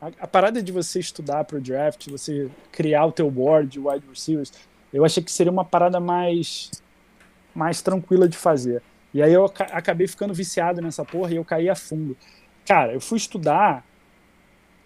[0.00, 3.78] a, a, parada de você estudar para o draft, você criar o teu board de
[3.78, 4.50] wide receivers,
[4.90, 6.70] eu achei que seria uma parada mais
[7.54, 8.82] mais tranquila de fazer.
[9.12, 12.16] E aí eu acabei ficando viciado nessa porra e eu caí a fundo.
[12.64, 13.84] Cara, eu fui estudar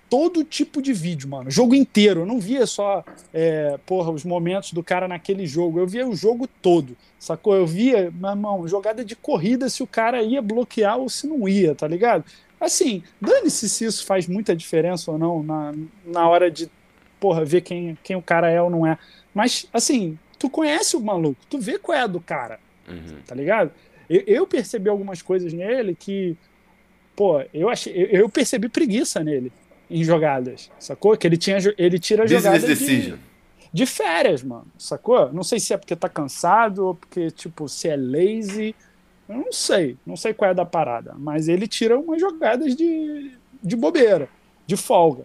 [0.09, 1.51] todo tipo de vídeo, mano.
[1.51, 2.21] Jogo inteiro.
[2.21, 5.79] Eu não via só, é, porra, os momentos do cara naquele jogo.
[5.79, 7.55] Eu via o jogo todo, sacou?
[7.55, 11.49] Eu via, meu irmão, jogada de corrida se o cara ia bloquear ou se não
[11.49, 12.25] ia, tá ligado?
[12.63, 15.75] Assim, dane-se se isso faz muita diferença ou não na,
[16.07, 16.71] na hora de,
[17.19, 18.97] porra, ver quem, quem o cara é ou não é.
[19.35, 23.19] Mas, assim, tu conhece o maluco, tu vê qual é a do cara, uhum.
[23.27, 23.73] tá ligado?
[24.09, 26.37] Eu, eu, percebi algumas coisas nele que,
[27.17, 29.51] pô, eu, achei, eu, eu percebi preguiça nele
[29.91, 31.17] em jogadas, sacou?
[31.17, 33.19] Que ele, tinha, ele tira jogadas de,
[33.73, 35.33] de férias, mano, sacou?
[35.33, 38.73] Não sei se é porque tá cansado ou porque, tipo, se é lazy
[39.29, 43.33] eu não sei, não sei qual é da parada, mas ele tira umas jogadas de,
[43.63, 44.29] de bobeira,
[44.67, 45.25] de folga.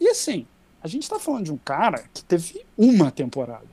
[0.00, 0.46] E assim,
[0.82, 3.66] a gente tá falando de um cara que teve uma temporada.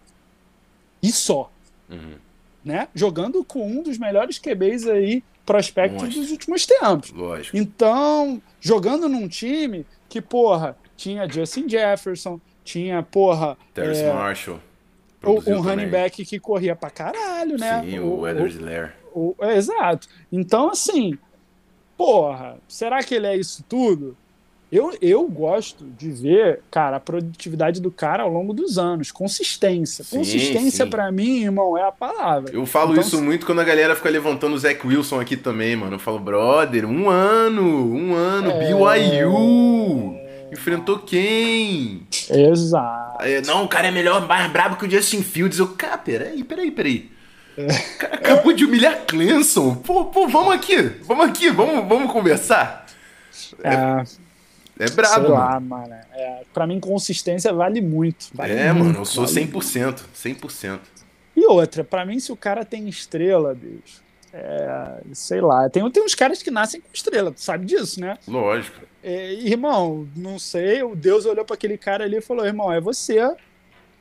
[1.01, 1.51] E só.
[1.89, 2.15] Uhum.
[2.63, 2.87] Né?
[2.93, 6.19] Jogando com um dos melhores QBs aí, prospectos Nossa.
[6.19, 7.11] dos últimos tempos.
[7.11, 7.57] Lógico.
[7.57, 13.57] Então, jogando num time que, porra, tinha Justin Jefferson, tinha, porra.
[13.73, 14.59] Terrence é, Marshall.
[15.23, 17.83] Um running back que corria pra caralho, né?
[17.83, 18.95] Sim, o, o Edwards Lair.
[19.13, 20.07] O, é, exato.
[20.31, 21.17] Então, assim,
[21.97, 24.17] porra, será que ele é isso tudo?
[24.71, 29.11] Eu, eu gosto de ver, cara, a produtividade do cara ao longo dos anos.
[29.11, 30.01] Consistência.
[30.01, 32.53] Sim, Consistência, para mim, irmão, é a palavra.
[32.53, 33.21] Eu falo então, isso se...
[33.21, 35.95] muito quando a galera fica levantando o Zach Wilson aqui também, mano.
[35.95, 38.73] Eu falo, brother, um ano, um ano, é...
[38.73, 40.15] BYU.
[40.53, 42.07] Enfrentou quem?
[42.29, 43.25] Exato.
[43.45, 45.59] Não, o cara é melhor, mais brabo que o Justin Fields.
[45.59, 47.11] Eu, cara, peraí, peraí, peraí.
[48.01, 49.75] Acabou de humilhar Clemson.
[49.75, 52.85] Pô, pô, vamos aqui, vamos aqui, vamos, vamos conversar.
[53.63, 53.73] É,
[54.83, 55.25] é, é brabo.
[55.25, 55.95] Sei lá, mano.
[56.13, 58.27] É, pra mim, consistência vale muito.
[58.33, 60.01] Vale é, muito, mano, eu sou 100%.
[60.15, 60.79] 100%.
[61.35, 64.01] E outra, pra mim, se o cara tem estrela, bicho,
[64.33, 65.69] é, sei lá.
[65.69, 68.17] Tem, tem uns caras que nascem com estrela, tu sabe disso, né?
[68.27, 68.81] Lógico.
[69.03, 72.79] É, irmão, não sei, o Deus olhou para aquele cara ali e falou: irmão, é
[72.79, 73.35] você.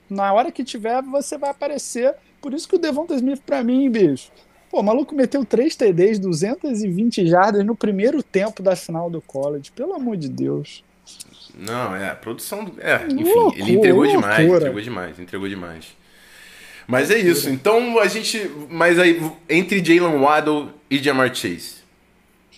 [0.09, 3.91] Na hora que tiver, você vai aparecer por isso que o Devonta Smith, pra mim,
[3.91, 4.31] bicho.
[4.71, 9.73] Pô, o maluco meteu 3 TDs, 220 jardas no primeiro tempo da final do college.
[9.73, 10.85] Pelo amor de Deus.
[11.59, 12.65] Não, é, a produção.
[12.65, 12.81] Do...
[12.81, 15.97] É, enfim, loucura, ele entregou demais, entregou demais, entregou demais.
[16.87, 17.51] Mas é isso.
[17.51, 18.49] Então a gente.
[18.69, 21.81] Mas aí, entre Jalen Waddle e Jamar Chase.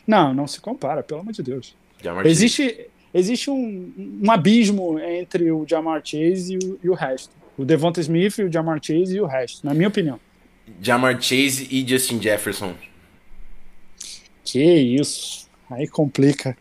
[0.06, 1.74] Não, não se compara, pelo amor de Deus.
[2.02, 2.86] Jamar existe Chase.
[3.14, 7.41] existe um, um abismo entre o Jamar Chase e o, e o resto.
[7.56, 10.18] O Devonta Smith, o Jamar Chase e o resto, na minha opinião.
[10.80, 12.74] Jamar Chase e Justin Jefferson.
[14.44, 15.48] Que isso.
[15.70, 16.56] Aí complica.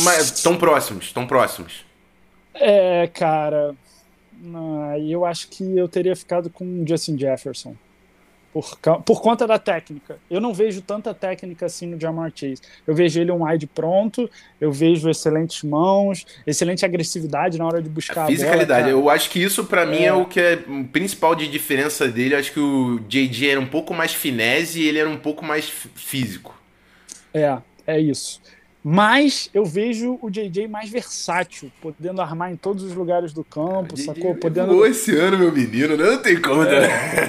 [0.00, 1.84] Mas tão próximos, tão próximos.
[2.54, 3.74] É, cara.
[5.08, 7.76] Eu acho que eu teria ficado com o Justin Jefferson.
[8.52, 10.18] Por, por conta da técnica.
[10.30, 12.60] Eu não vejo tanta técnica assim no Jamar Chase.
[12.86, 14.28] Eu vejo ele um wide pronto,
[14.60, 18.90] eu vejo excelentes mãos, excelente agressividade na hora de buscar a, a fisicalidade.
[18.90, 19.86] Bola, eu acho que isso para é.
[19.86, 22.34] mim é o que é o principal de diferença dele.
[22.34, 25.42] Eu acho que o JJ era um pouco mais finese e ele era um pouco
[25.42, 26.54] mais físico.
[27.32, 28.38] É, é isso.
[28.84, 33.96] Mas eu vejo o JJ mais versátil, podendo armar em todos os lugares do campo,
[33.96, 34.34] sacou?
[34.34, 34.72] Podendo...
[34.72, 36.64] Voou esse ano, meu menino, não tem como.
[36.64, 36.88] Né?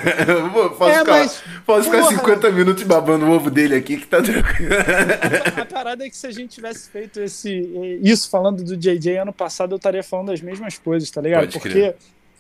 [0.75, 4.19] posso é, ficar, mas, posso ficar 50 minutos babando o ovo dele aqui que tá
[4.19, 4.73] tranquilo.
[5.61, 9.33] A parada é que se a gente tivesse feito esse, isso falando do JJ ano
[9.33, 11.51] passado, eu estaria falando as mesmas coisas, tá ligado?
[11.51, 11.93] Pode Porque.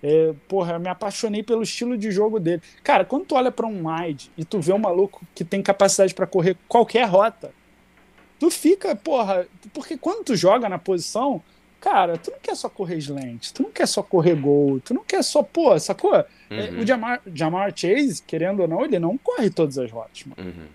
[0.05, 2.61] É, porra, eu me apaixonei pelo estilo de jogo dele.
[2.83, 6.13] Cara, quando tu olha para um wide e tu vê um maluco que tem capacidade
[6.13, 7.51] para correr qualquer rota,
[8.43, 11.41] tu fica, porra, porque quando tu joga na posição,
[11.79, 15.01] cara, tu não quer só correr slant, tu não quer só correr gol, tu não
[15.01, 16.13] quer só, pô, sacou?
[16.13, 16.81] É, uhum.
[16.81, 20.49] O Jamar, Jamar Chase, querendo ou não, ele não corre todas as rotas, mano.
[20.49, 20.65] Uhum.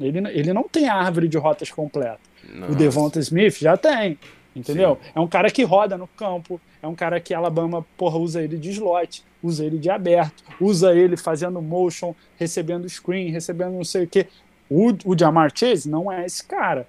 [0.00, 2.20] Ele, ele não tem árvore de rotas completa.
[2.54, 2.72] Nossa.
[2.72, 4.18] O Devonta Smith já tem,
[4.56, 4.98] entendeu?
[5.02, 5.10] Sim.
[5.16, 8.56] É um cara que roda no campo, é um cara que Alabama, porra, usa ele
[8.56, 14.04] de slot, usa ele de aberto, usa ele fazendo motion, recebendo screen, recebendo não sei
[14.04, 14.26] o quê.
[14.70, 16.88] O, o Jamar Chase não é esse cara.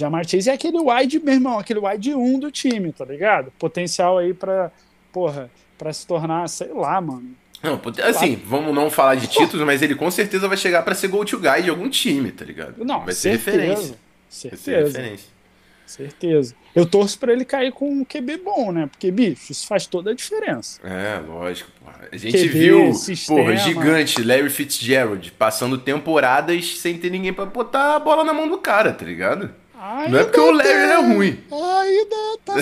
[0.00, 3.52] Jamar Chase é aquele wide, meu irmão, aquele wide 1 do time, tá ligado?
[3.58, 4.72] Potencial aí pra,
[5.12, 7.34] porra, pra se tornar, sei lá, mano.
[7.62, 11.08] Não, assim, vamos não falar de títulos, mas ele com certeza vai chegar para ser
[11.08, 12.82] go to guy de algum time, tá ligado?
[12.82, 13.98] Não, vai ser certeza, referência.
[14.30, 14.80] Certeza.
[14.82, 15.40] Vai ser referência.
[15.84, 16.54] Certeza.
[16.74, 18.86] Eu torço para ele cair com um QB bom, né?
[18.86, 20.80] Porque, bicho, isso faz toda a diferença.
[20.82, 21.70] É, lógico.
[21.84, 22.08] Porra.
[22.10, 23.40] A gente QB, viu, sistema.
[23.40, 28.48] porra, gigante, Larry Fitzgerald, passando temporadas sem ter ninguém para botar a bola na mão
[28.48, 29.52] do cara, tá ligado?
[29.80, 31.38] Ainda não é porque o Larry é ruim.
[31.50, 32.54] Ainda tá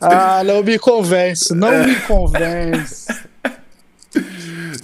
[0.38, 3.12] ah, não me convence, não me convence.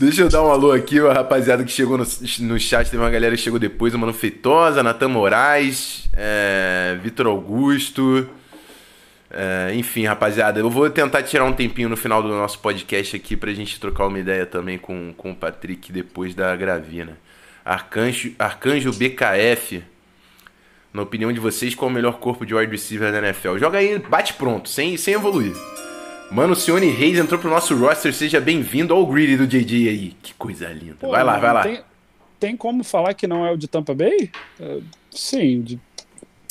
[0.00, 2.04] Deixa eu dar um alô aqui, a rapaziada que chegou no,
[2.40, 2.90] no chat.
[2.90, 8.28] Teve uma galera que chegou depois: o Mano Feitosa, Natan Moraes, é, Vitor Augusto.
[9.30, 13.36] É, enfim, rapaziada, eu vou tentar tirar um tempinho no final do nosso podcast aqui
[13.36, 17.16] pra gente trocar uma ideia também com, com o Patrick depois da gravina.
[17.64, 19.82] Arcanjo, Arcanjo BKF.
[20.92, 23.58] Na opinião de vocês, qual é o melhor corpo de wide receiver da NFL?
[23.58, 25.54] Joga aí, bate pronto, sem, sem evoluir.
[26.30, 28.14] Mano, o Sione Reis entrou pro nosso roster.
[28.14, 30.16] Seja bem-vindo ao greedy do JJ aí.
[30.22, 30.96] Que coisa linda.
[31.00, 31.62] Pô, vai lá, vai lá.
[31.62, 31.80] Tem,
[32.38, 34.30] tem, como falar que não é o de Tampa Bay?
[34.60, 35.60] Uh, sim.
[35.60, 35.80] De...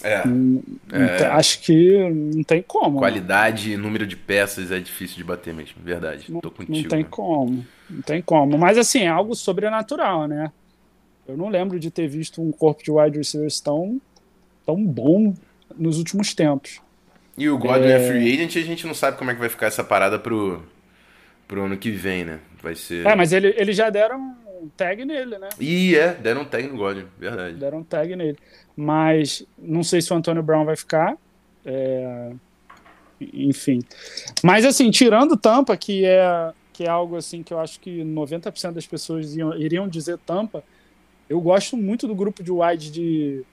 [0.04, 1.26] É, hum, é.
[1.28, 3.00] Acho que não tem como.
[3.00, 6.26] Qualidade e número de peças é difícil de bater mesmo, verdade.
[6.30, 6.78] Não, Tô contigo.
[6.78, 7.08] Não tem né?
[7.10, 7.66] como.
[7.90, 8.58] Não tem como.
[8.58, 10.52] Mas assim, é algo sobrenatural, né?
[11.30, 14.02] Eu não lembro de ter visto um corpo de wide receivers tão,
[14.66, 15.34] tão bom
[15.78, 16.82] nos últimos tempos.
[17.38, 18.04] E o Godwin é...
[18.04, 20.64] é free agent a gente não sabe como é que vai ficar essa parada pro,
[21.48, 22.40] pro ano que vem, né?
[22.62, 23.06] Vai ser.
[23.06, 25.50] É, mas ele, eles já deram um tag nele, né?
[25.60, 27.56] E é, deram um tag no Godwin, verdade.
[27.58, 28.38] Deram um tag nele.
[28.76, 31.16] Mas não sei se o Antônio Brown vai ficar.
[31.64, 32.32] É...
[33.22, 33.82] Enfim.
[34.44, 38.72] Mas assim, tirando Tampa, que é, que é algo assim que eu acho que 90%
[38.72, 40.64] das pessoas iam, iriam dizer Tampa
[41.30, 43.44] eu gosto muito do grupo de wide de,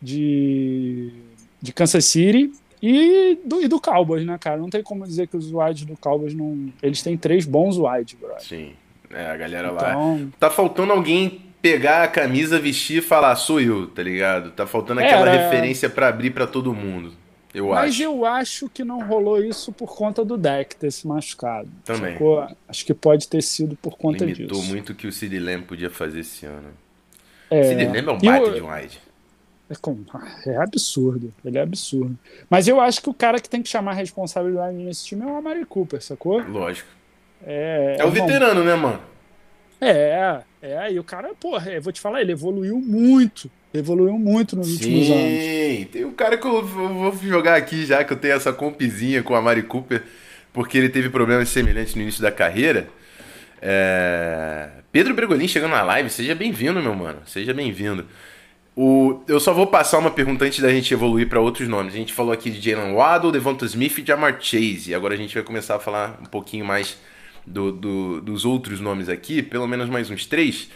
[0.00, 1.12] de,
[1.60, 2.50] de Kansas City
[2.82, 4.56] e do, e do Cowboys, né, cara?
[4.56, 6.72] Não tem como dizer que os wides do Cowboys não.
[6.82, 8.34] Eles têm três bons wides, bro.
[8.40, 8.72] Sim.
[9.10, 10.20] É, a galera então...
[10.22, 10.28] lá.
[10.38, 14.50] Tá faltando alguém pegar a camisa, vestir e falar, sou eu, tá ligado?
[14.50, 15.44] Tá faltando aquela Era...
[15.44, 17.12] referência para abrir para todo mundo.
[17.54, 18.02] Eu Mas acho.
[18.02, 21.70] eu acho que não rolou isso por conta do deck ter se machucado.
[21.84, 22.18] Também.
[22.68, 24.60] Acho que pode ter sido por conta Limitou disso.
[24.60, 26.68] Limitou muito o que o Sid Lamb podia fazer esse ano.
[27.54, 29.00] É, lembra é um baita de um wide.
[29.70, 32.18] É, é, absurdo, ele é absurdo.
[32.50, 35.26] Mas eu acho que o cara que tem que chamar a responsabilidade nesse time é
[35.26, 36.40] o Amari Cooper, sacou?
[36.42, 36.88] Lógico.
[37.46, 39.00] É, é o veterano, né, mano?
[39.80, 43.50] É, é, e o cara, porra, eu vou te falar, ele evoluiu muito.
[43.72, 45.42] Evoluiu muito nos Sim, últimos anos.
[45.42, 49.22] Sim, tem um cara que eu vou jogar aqui já, que eu tenho essa compizinha
[49.22, 50.02] com a Mari Cooper,
[50.52, 52.88] porque ele teve problemas semelhantes no início da carreira.
[53.60, 54.68] É...
[54.94, 57.18] Pedro Bregolin chegando na live, seja bem-vindo, meu mano.
[57.26, 58.06] Seja bem-vindo.
[58.76, 59.24] O...
[59.26, 61.92] Eu só vou passar uma pergunta antes da gente evoluir para outros nomes.
[61.92, 64.94] A gente falou aqui de Jalen Waddle, Devonta Smith e Jamar Chase.
[64.94, 66.96] Agora a gente vai começar a falar um pouquinho mais
[67.44, 70.70] do, do, dos outros nomes aqui, pelo menos mais uns três.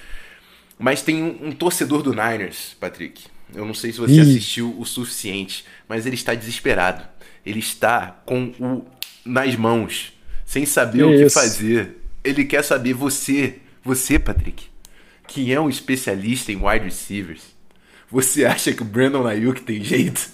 [0.76, 3.22] Mas tem um, um torcedor do Niners, Patrick.
[3.54, 4.20] Eu não sei se você Ih.
[4.20, 7.04] assistiu o suficiente, mas ele está desesperado.
[7.46, 8.84] Ele está com o
[9.24, 10.12] nas mãos,
[10.44, 11.38] sem saber que o que isso?
[11.38, 14.66] fazer ele quer saber você, você, Patrick,
[15.26, 17.56] que é um especialista em wide receivers.
[18.10, 20.30] Você acha que o Brandon Ayuk tem jeito?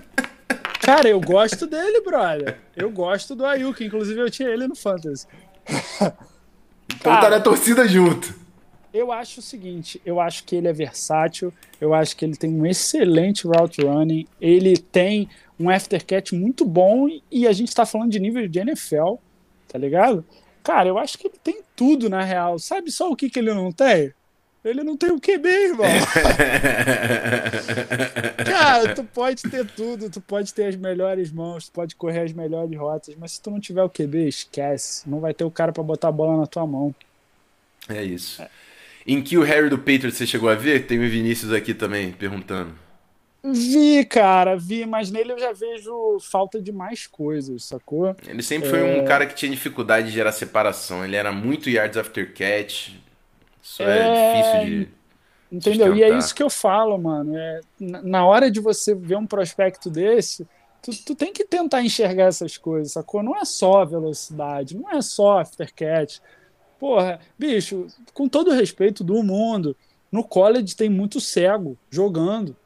[0.80, 2.58] Cara, eu gosto dele, brother.
[2.76, 5.26] Eu gosto do Ayuk, inclusive eu tinha ele no Fantasy.
[5.68, 6.16] então tá
[7.00, 8.32] Cara, tá na torcida junto.
[8.94, 12.50] Eu acho o seguinte, eu acho que ele é versátil, eu acho que ele tem
[12.50, 18.12] um excelente route running, ele tem um aftercat muito bom e a gente tá falando
[18.12, 19.16] de nível de NFL,
[19.68, 20.24] tá ligado?
[20.66, 22.58] Cara, eu acho que ele tem tudo na real.
[22.58, 24.12] Sabe só o que, que ele não tem?
[24.64, 25.86] Ele não tem o QB, irmão.
[28.44, 32.32] Cara, tu pode ter tudo, tu pode ter as melhores mãos, tu pode correr as
[32.32, 35.08] melhores rotas, mas se tu não tiver o QB, esquece.
[35.08, 36.92] Não vai ter o cara para botar a bola na tua mão.
[37.88, 38.42] É isso.
[38.42, 38.48] É.
[39.06, 40.84] Em que o Harry do Patriots você chegou a ver?
[40.88, 42.74] Tem o Vinícius aqui também perguntando.
[43.52, 48.16] Vi, cara, vi, mas nele eu já vejo falta de mais coisas, sacou?
[48.26, 48.70] Ele sempre é...
[48.70, 51.04] foi um cara que tinha dificuldade de gerar separação.
[51.04, 52.90] Ele era muito yards after catch.
[53.62, 54.96] Isso é, é difícil de.
[55.52, 55.94] Entendeu?
[55.94, 57.36] E é isso que eu falo, mano.
[57.36, 60.46] É, na hora de você ver um prospecto desse,
[60.82, 63.22] tu, tu tem que tentar enxergar essas coisas, sacou?
[63.22, 66.20] Não é só velocidade, não é só aftercat.
[66.80, 69.76] Porra, bicho, com todo o respeito do mundo,
[70.10, 72.56] no college tem muito cego jogando,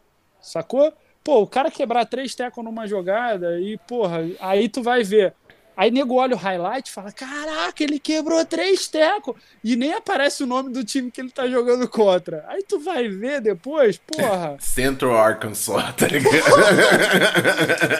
[0.40, 0.92] sacou?
[1.22, 5.34] Pô, o cara quebrar três tecos numa jogada e, porra, aí tu vai ver
[5.80, 9.34] Aí nego olha o highlight e fala: Caraca, ele quebrou três tecos.
[9.64, 12.44] E nem aparece o nome do time que ele tá jogando contra.
[12.48, 14.56] Aí tu vai ver depois, porra.
[14.60, 16.34] Central Arkansas, tá ligado?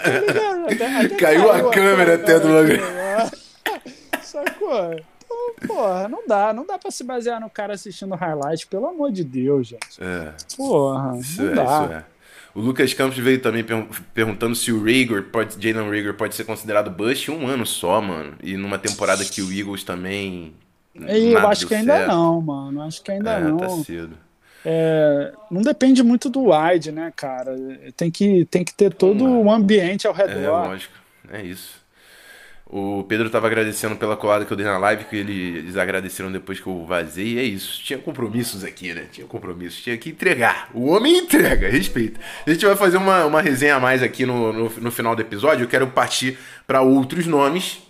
[0.03, 0.64] tá ligado?
[0.66, 3.31] Até, até caiu, caiu, a, câmera até do lugar.
[4.22, 4.92] Sacou?
[4.92, 6.53] Então, porra, não dá.
[6.53, 9.98] Não dá pra se basear no cara assistindo highlight, pelo amor de Deus, gente.
[9.98, 10.35] É.
[10.55, 12.05] Porra, isso não é, dá.
[12.54, 16.44] O Lucas Campos veio também per perguntando se o Rager, pode, Jalen Rager, pode ser
[16.44, 18.34] considerado bust um ano só, mano.
[18.42, 20.52] E numa temporada que o Eagles também.
[20.94, 22.08] eu acho que ainda certo.
[22.08, 22.82] não, mano.
[22.82, 23.56] Acho que ainda é, não.
[23.56, 24.16] Tá cedo.
[24.64, 27.56] É, não depende muito do wide, né, cara?
[27.96, 30.38] Tem que, tem que ter todo o ambiente ao redor.
[30.38, 30.94] É, lógico.
[31.30, 31.79] É isso.
[32.72, 36.61] O Pedro estava agradecendo pela colada que eu dei na live, que eles agradeceram depois
[36.61, 37.35] que eu vazei.
[37.35, 37.83] E é isso.
[37.83, 39.06] Tinha compromissos aqui, né?
[39.11, 39.83] Tinha compromissos.
[39.83, 40.70] Tinha que entregar.
[40.72, 42.20] O homem entrega, respeita.
[42.46, 45.22] A gente vai fazer uma, uma resenha a mais aqui no, no, no final do
[45.22, 45.64] episódio.
[45.64, 47.80] Eu quero partir para outros nomes.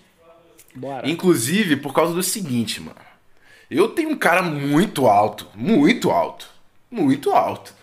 [0.75, 1.07] Bora.
[1.07, 2.97] Inclusive por causa do seguinte, mano.
[3.71, 5.47] Eu tenho um cara muito alto.
[5.55, 6.49] Muito alto.
[6.91, 7.75] Muito alto.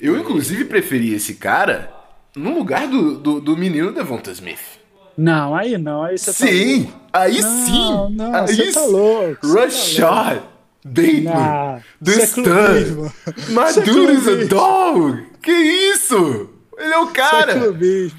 [0.00, 1.92] Eu, inclusive, preferi esse cara
[2.34, 4.78] no lugar do, do, do menino Devonta Smith.
[5.18, 8.14] Não, aí não, aí você tá Sim, tá aí não, sim.
[8.14, 9.52] Não, aí você tá louco.
[9.52, 10.42] Rashad
[10.84, 13.12] Bateman do Stan.
[13.48, 15.26] Maduro is a dog.
[15.42, 16.50] Que isso?
[16.78, 17.54] Ele é o cara.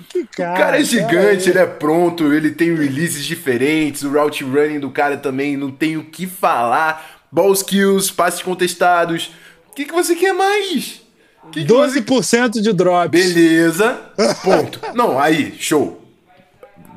[0.10, 0.54] Que cara.
[0.54, 4.92] O cara é gigante, ele é pronto, ele tem releases diferentes, o route running do
[4.92, 7.24] cara também não tem o que falar.
[7.32, 9.32] Ball skills, passes contestados.
[9.72, 11.02] O que, que você quer mais?
[11.50, 12.62] Que 12% que você...
[12.62, 13.10] de drops.
[13.10, 13.98] Beleza.
[14.44, 14.82] Ponto.
[14.94, 15.99] não, aí, show.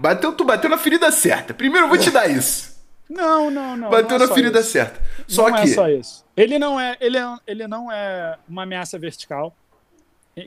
[0.02, 1.54] Bateu, tu bateu na ferida certa.
[1.54, 2.76] Primeiro eu vou te dar isso.
[3.08, 3.88] Não, não, não.
[3.88, 4.70] Bateu não é na ferida isso.
[4.72, 5.00] certa.
[5.28, 5.66] Só não que.
[5.66, 6.24] Não é só isso.
[6.36, 9.56] Ele não é, ele, é, ele não é uma ameaça vertical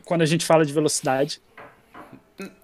[0.04, 1.41] quando a gente fala de velocidade.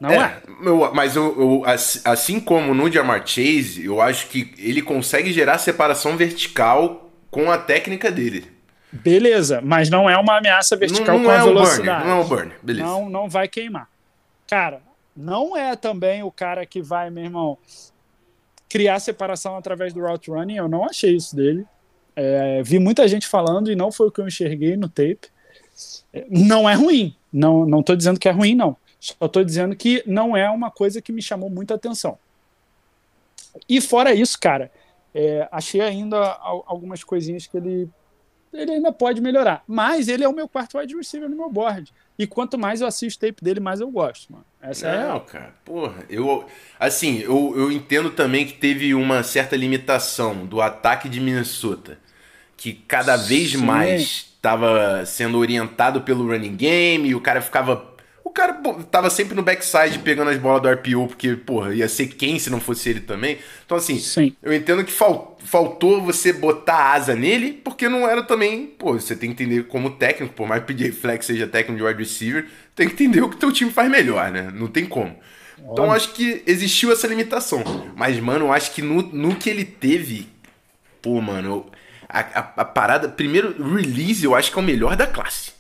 [0.02, 0.18] Não é.
[0.18, 0.68] é.
[0.68, 1.64] Eu, mas eu, eu,
[2.04, 7.58] assim como no Jamar Chase, eu acho que ele consegue gerar separação vertical com a
[7.58, 8.52] técnica dele.
[8.92, 12.04] Beleza, mas não é uma ameaça vertical não, não com é a velocidade.
[12.04, 12.86] Burner, não é o burn, beleza.
[12.86, 13.88] Não, não vai queimar.
[14.46, 14.82] Cara,
[15.22, 17.58] não é também o cara que vai, meu irmão,
[18.68, 20.56] criar separação através do route running.
[20.56, 21.66] Eu não achei isso dele.
[22.16, 25.30] É, vi muita gente falando e não foi o que eu enxerguei no tape.
[26.30, 27.16] Não é ruim.
[27.32, 28.76] Não, não tô dizendo que é ruim, não.
[29.00, 32.18] Só tô dizendo que não é uma coisa que me chamou muita atenção.
[33.68, 34.72] E fora isso, cara,
[35.14, 36.18] é, achei ainda
[36.66, 37.90] algumas coisinhas que ele,
[38.54, 39.64] ele ainda pode melhorar.
[39.68, 41.92] Mas ele é o meu quarto wide receiver no meu board.
[42.22, 44.46] E quanto mais eu assisto tape dele, mais eu gosto, mano.
[44.62, 45.56] Essa Não, é a cara.
[45.66, 46.46] Porra, eu.
[46.80, 51.98] Assim, eu, eu entendo também que teve uma certa limitação do ataque de Minnesota.
[52.56, 53.66] Que cada vez Sim.
[53.66, 54.02] mais
[54.36, 57.76] estava sendo orientado pelo running game e o cara ficava
[58.32, 61.88] o cara pô, tava sempre no backside pegando as bolas do RPO, porque, porra, ia
[61.90, 63.38] ser quem se não fosse ele também.
[63.66, 64.34] Então, assim, Sim.
[64.42, 68.66] eu entendo que fal, faltou você botar asa nele, porque não era também.
[68.66, 71.78] Pô, você tem que entender como técnico, por mais que o PJ Flex seja técnico
[71.78, 74.50] de wide receiver, tem que entender o que teu time faz melhor, né?
[74.54, 75.14] Não tem como.
[75.60, 77.64] Então, acho que existiu essa limitação.
[77.96, 80.30] Mas, mano, eu acho que no, no que ele teve.
[81.02, 81.70] Pô, mano,
[82.08, 83.10] a, a, a parada.
[83.10, 85.52] Primeiro, release, eu acho que é o melhor da classe.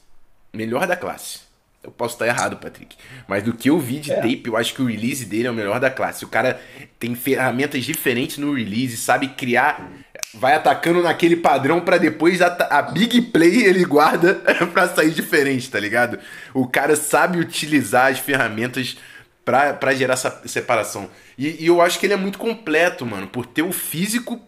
[0.54, 1.51] Melhor da classe.
[1.84, 2.96] Eu posso estar errado, Patrick.
[3.28, 4.16] Mas do que eu vi de é.
[4.16, 6.24] tape, eu acho que o release dele é o melhor da classe.
[6.24, 6.62] O cara
[7.00, 9.90] tem ferramentas diferentes no release, sabe criar.
[10.34, 14.36] Vai atacando naquele padrão para depois a, a, big play ele guarda
[14.72, 16.20] para sair diferente, tá ligado?
[16.54, 18.96] O cara sabe utilizar as ferramentas
[19.44, 21.10] para gerar essa separação.
[21.36, 24.40] E, e, eu acho que ele é muito completo, mano, por ter o físico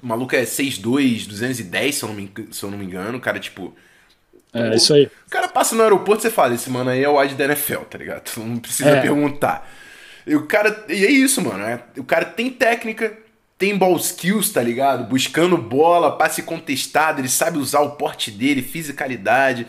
[0.00, 3.18] O maluco é 6'2, 210, se eu, não me, se eu não me engano.
[3.18, 3.74] O cara, tipo.
[4.56, 5.06] É, isso aí.
[5.26, 7.80] O cara passa no aeroporto você fala, esse mano aí é o wide da NFL,
[7.90, 8.22] tá ligado?
[8.22, 9.00] Tu não precisa é.
[9.00, 9.68] perguntar.
[10.26, 10.84] E o cara.
[10.88, 11.62] E é isso, mano.
[11.62, 13.16] É, o cara tem técnica,
[13.56, 15.04] tem ball skills, tá ligado?
[15.04, 19.66] Buscando bola, passe contestado, ele sabe usar o porte dele, fisicalidade.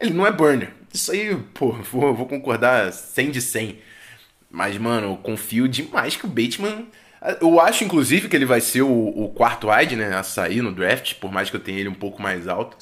[0.00, 0.70] Ele não é burner.
[0.92, 3.78] Isso aí, pô, vou, vou concordar 100 de 100.
[4.50, 6.86] Mas, mano, eu confio demais que o Bateman.
[7.40, 10.14] Eu acho, inclusive, que ele vai ser o, o quarto wide, né?
[10.14, 12.76] A sair no draft, por mais que eu tenha ele um pouco mais alto.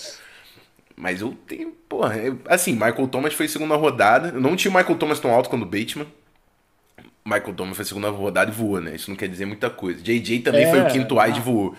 [0.97, 4.29] Mas eu tenho, porra, eu, assim, Michael Thomas foi segunda rodada.
[4.29, 6.07] Eu não tinha o Michael Thomas tão alto quanto o Bateman.
[7.25, 8.95] Michael Thomas foi segunda rodada e voou, né?
[8.95, 10.03] Isso não quer dizer muita coisa.
[10.03, 11.45] JJ também é, foi o quinto wide e ah.
[11.45, 11.75] voou.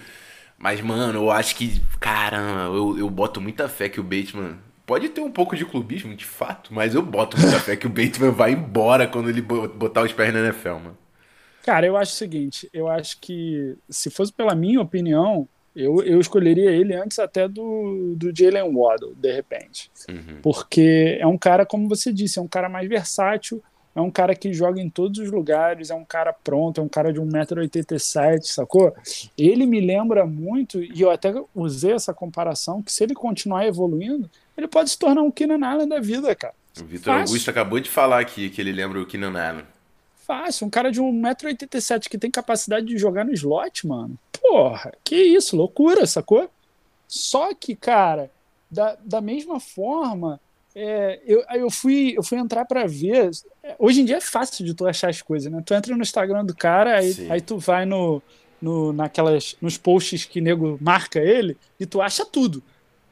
[0.58, 4.58] Mas, mano, eu acho que, caramba, eu, eu boto muita fé que o Bateman.
[4.86, 7.90] Pode ter um pouco de clubismo, de fato, mas eu boto muita fé que o
[7.90, 10.98] Bateman vai embora quando ele botar os pés na NFL, mano.
[11.64, 16.20] Cara, eu acho o seguinte, eu acho que se fosse pela minha opinião, eu, eu
[16.20, 19.92] escolheria ele antes até do, do Jalen Waddle, de repente.
[20.10, 20.40] Uhum.
[20.42, 23.62] Porque é um cara, como você disse, é um cara mais versátil,
[23.96, 26.88] é um cara que joga em todos os lugares, é um cara pronto, é um
[26.88, 28.94] cara de 1,87m, sacou?
[29.38, 34.30] Ele me lembra muito, e eu até usei essa comparação, que se ele continuar evoluindo,
[34.58, 36.56] ele pode se tornar um Keenan Allen da vida, cara.
[36.80, 39.66] O Vitor Augusto acabou de falar aqui que ele lembra o Keenan Allen.
[40.26, 44.18] Fácil, um cara de 1,87m que tem capacidade de jogar no slot, mano.
[44.42, 46.50] Porra, que isso, loucura, sacou?
[47.08, 48.32] Só que, cara,
[48.72, 50.40] da, da mesma forma,
[50.74, 53.32] é, eu, eu, fui, eu fui entrar para ver.
[53.78, 55.62] Hoje em dia é fácil de tu achar as coisas, né?
[55.66, 58.22] Tu entra no Instagram do cara, aí, aí tu vai no,
[58.62, 62.64] no, naquelas, nos posts que nego marca ele e tu acha tudo.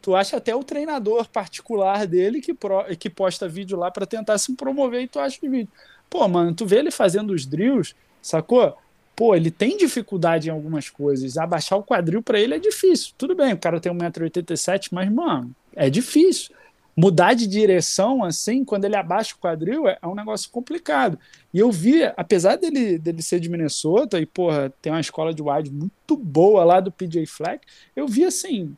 [0.02, 4.38] Tu acha até o treinador particular dele que, pro, que posta vídeo lá para tentar
[4.38, 5.70] se promover e tu acha o vídeo.
[6.12, 8.78] Pô, mano, tu vê ele fazendo os drills, sacou?
[9.16, 11.38] Pô, ele tem dificuldade em algumas coisas.
[11.38, 13.14] Abaixar o quadril para ele é difícil.
[13.18, 16.54] Tudo bem, o cara tem 1,87m, mas, mano, é difícil
[16.98, 21.18] mudar de direção assim, quando ele abaixa o quadril, é, é, um negócio complicado.
[21.54, 25.42] E eu vi, apesar dele, dele ser de Minnesota e, porra, tem uma escola de
[25.42, 28.76] wide muito boa lá do PJ Fleck, eu vi, assim,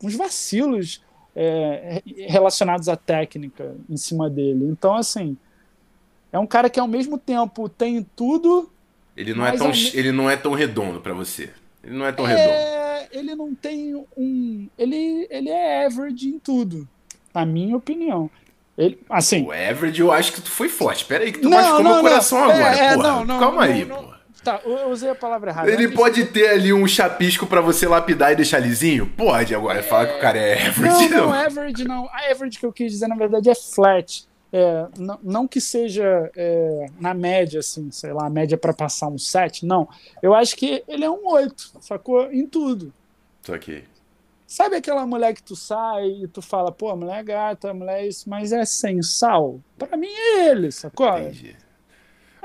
[0.00, 1.02] uns vacilos
[1.34, 4.66] é, relacionados à técnica em cima dele.
[4.66, 5.36] Então, assim,
[6.32, 8.70] é um cara que ao mesmo tempo tem tudo.
[9.16, 11.50] Ele não, é tão, ele não é tão redondo para você.
[11.82, 13.08] Ele não é tão é, redondo.
[13.12, 14.68] Ele não tem um.
[14.78, 16.86] Ele, ele é average em tudo
[17.36, 18.30] na minha opinião.
[18.78, 21.04] Ele, assim, o average eu acho que tu foi forte.
[21.04, 22.50] Pera aí que tu não, machucou não, meu coração não.
[22.50, 23.08] agora, é, porra.
[23.08, 24.16] Não, não, Calma aí, porra.
[24.42, 25.70] Tá, eu usei a palavra errada.
[25.70, 29.06] Ele pode ter ali um chapisco para você lapidar e deixar lisinho?
[29.16, 29.82] Pode, agora é...
[29.82, 31.08] fala que o cara é average.
[31.08, 32.08] Não, não, average não.
[32.12, 34.26] A average que eu quis dizer, na verdade, é flat.
[34.52, 39.08] É, não, não que seja é, na média, assim, sei lá, a média para passar
[39.08, 39.88] um 7, não.
[40.22, 42.30] Eu acho que ele é um 8, sacou?
[42.32, 42.92] Em tudo.
[43.42, 43.84] Isso aqui.
[44.46, 47.74] Sabe aquela mulher que tu sai e tu fala, pô, a mulher é gata, a
[47.74, 49.60] mulher é isso, mas é sem sal?
[49.76, 51.18] Pra mim é ele, sacou?
[51.18, 51.56] Entendi.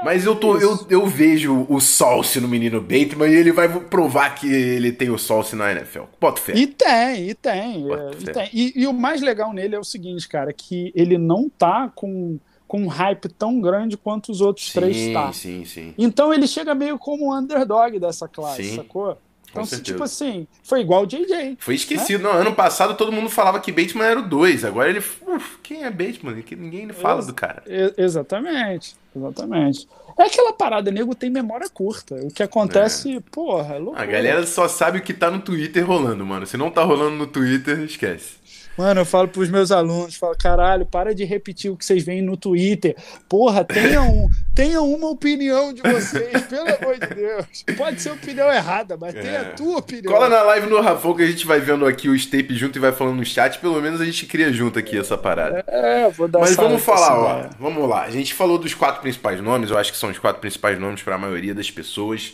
[0.02, 3.70] É mas eu, tô, eu, eu vejo o Salse no menino Bateman e ele vai
[3.70, 6.04] provar que ele tem o Salse na NFL.
[6.20, 6.54] Bota fé.
[6.56, 7.86] E tem, e tem.
[7.92, 8.50] É, e, tem.
[8.52, 12.40] E, e, o mais legal nele é o seguinte, cara, que ele não tá com,
[12.68, 15.32] com um hype tão grande quanto os outros sim, três tá.
[15.32, 15.94] Sim, sim.
[15.98, 18.76] Então ele chega meio como um underdog dessa classe, sim.
[18.76, 19.18] sacou?
[19.52, 21.58] Então, se, tipo assim, foi igual o JJ.
[21.60, 22.24] Foi esquecido.
[22.24, 22.30] Né?
[22.30, 24.64] Não, ano passado todo mundo falava que Bateman era o 2.
[24.66, 25.00] Agora ele.
[25.00, 26.42] Uf, quem é Bateman?
[26.42, 27.64] Que ninguém fala Ex do cara.
[27.98, 28.96] exatamente.
[29.16, 29.88] Exatamente.
[30.18, 32.16] É aquela parada, nego tem memória curta.
[32.16, 33.22] O que acontece, é.
[33.32, 34.00] porra, é louco.
[34.00, 36.46] A galera só sabe o que tá no Twitter rolando, mano.
[36.46, 38.41] Se não tá rolando no Twitter, esquece.
[38.78, 42.22] Mano, eu falo pros meus alunos, falo, caralho, para de repetir o que vocês veem
[42.22, 42.96] no Twitter.
[43.28, 47.66] Porra, tenha, um, tenha uma opinião de vocês, pelo amor de Deus.
[47.78, 49.22] Pode ser opinião errada, mas é.
[49.22, 50.14] tenha a tua opinião.
[50.14, 52.80] Cola na live no Rafão que a gente vai vendo aqui o tape junto e
[52.80, 53.60] vai falando no chat.
[53.60, 55.64] Pelo menos a gente cria junto aqui essa parada.
[55.68, 57.50] É, vou dar Mas vamos falar, ó.
[57.60, 58.04] Vamos lá.
[58.04, 61.04] A gente falou dos quatro principais nomes, eu acho que são os quatro principais nomes
[61.04, 62.34] para a maioria das pessoas.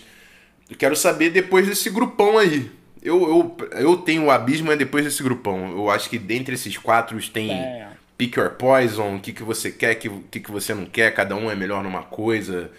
[0.69, 2.69] Eu quero saber depois desse grupão aí.
[3.01, 5.71] Eu, eu, eu tenho o Abismo depois desse grupão.
[5.71, 7.87] Eu acho que dentre esses quatro tem é.
[8.17, 11.13] Pick Your Poison, o que, que você quer, o que, que, que você não quer,
[11.13, 12.71] cada um é melhor numa coisa.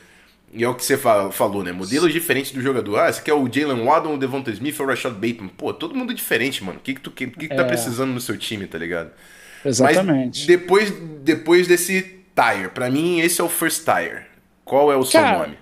[0.53, 1.73] E é o que você falou, né?
[1.73, 2.99] Modelos diferentes do jogador.
[2.99, 5.49] Ah, você quer o Jalen Waddle, o Devonta Smith ou o Rashad Bateman?
[5.49, 6.79] Pô, todo mundo diferente, mano.
[6.79, 7.65] O que, que tu que, que, que tá é.
[7.65, 9.11] precisando no seu time, tá ligado?
[9.65, 10.41] Exatamente.
[10.41, 10.91] Mas depois,
[11.23, 12.03] depois desse
[12.35, 14.23] tire, para mim esse é o first tire.
[14.65, 15.59] Qual é o seu Cara, nome?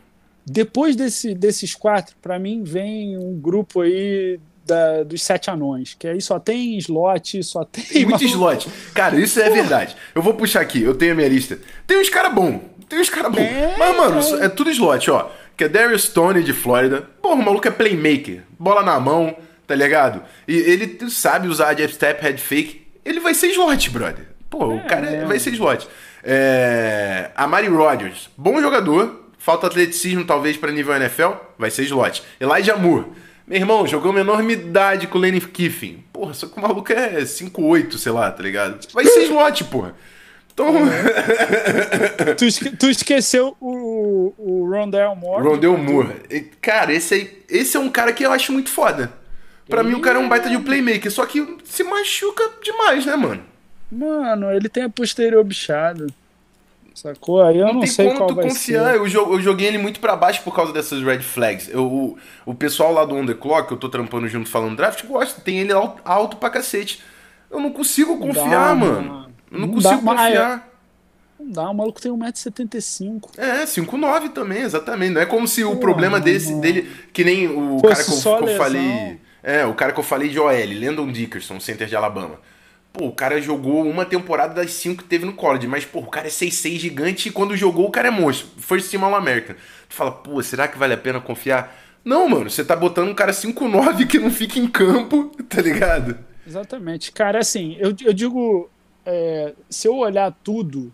[0.47, 6.07] Depois desse, desses quatro, para mim vem um grupo aí da, dos sete anões, que
[6.07, 7.85] aí só tem slot, só tem.
[7.85, 8.69] Tem muito slot.
[8.95, 9.97] Cara, isso é verdade.
[10.15, 11.59] Eu vou puxar aqui, eu tenho a minha lista.
[11.87, 13.41] Tem uns caras bons, tem uns caras bons.
[13.41, 15.31] É, Mas, mano, é tudo slot, ó.
[15.57, 17.03] que é Darius Stone de Flórida.
[17.23, 19.37] Porra, o maluco é playmaker, bola na mão,
[19.67, 20.23] tá ligado?
[20.47, 22.87] E ele sabe usar jab step, head fake.
[23.05, 24.27] Ele vai ser slot, brother.
[24.51, 25.25] Pô, é, o cara é.
[25.25, 25.89] vai ser slot.
[26.23, 27.31] É...
[27.37, 32.22] Amari Rodgers, bom jogador, falta atleticismo talvez para nível NFL, vai ser slot.
[32.41, 33.07] Elijah Moore,
[33.47, 36.03] meu irmão, jogou uma enormidade com o Lane Kiffin.
[36.12, 38.78] Porra, só que o maluco é 5'8, sei lá, tá ligado?
[38.93, 39.95] Vai ser slot, porra.
[40.53, 40.72] Então...
[42.37, 45.47] tu, esque tu, esqueceu o, o Rondell Moore.
[45.47, 46.14] Rondell Moore.
[46.61, 49.12] Cara, esse, aí, esse é um cara que eu acho muito foda.
[49.68, 53.05] Pra mim, o cara é um baita de um playmaker, só que se machuca demais,
[53.05, 53.45] né, mano?
[53.91, 56.07] Mano, ele tem a posterior bichada.
[56.97, 57.43] Sacou?
[57.43, 58.93] Aí eu não, não sei qual vai confiar.
[58.93, 58.97] ser.
[58.97, 61.69] Eu, eu joguei ele muito para baixo por causa dessas red flags.
[61.69, 65.05] Eu, o, o pessoal lá do On The Clock, eu tô trampando junto falando draft,
[65.05, 65.39] gosta.
[65.43, 67.03] Tem ele alto, alto pra cacete.
[67.51, 69.29] Eu não consigo confiar, dá, mano.
[69.51, 70.69] Eu não, não consigo dá, confiar.
[71.39, 73.21] Não dá, o maluco tem 1,75m.
[73.37, 75.13] É, 5,9 também, exatamente.
[75.13, 78.39] Não é como se Pô, o problema desse, dele, que nem o cara que eu,
[78.39, 79.21] que eu falei.
[79.43, 82.41] É, o cara que eu falei de OL, Landon Dickerson, center de Alabama.
[82.97, 86.07] Pô, o cara jogou uma temporada das cinco que teve no college, mas, pô, o
[86.07, 88.49] cara é 6'6 gigante e quando jogou o cara é monstro.
[88.57, 89.55] First Team All-American.
[89.87, 91.77] Tu fala, pô, será que vale a pena confiar?
[92.03, 96.19] Não, mano, você tá botando um cara 5'9 que não fica em campo, tá ligado?
[96.47, 97.13] Exatamente.
[97.13, 98.71] Cara, assim, eu, eu digo,
[99.05, 100.91] é, se eu olhar tudo,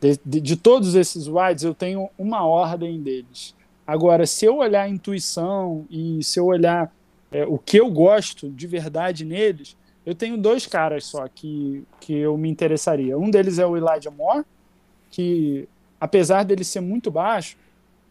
[0.00, 3.54] de, de, de, todos esses wides, eu tenho uma ordem deles.
[3.86, 6.92] Agora, se eu olhar a intuição e se eu olhar
[7.30, 9.76] é, o que eu gosto de verdade neles,
[10.08, 13.18] eu tenho dois caras só que, que eu me interessaria.
[13.18, 14.42] Um deles é o Elijah Moore,
[15.10, 15.68] que
[16.00, 17.58] apesar dele ser muito baixo,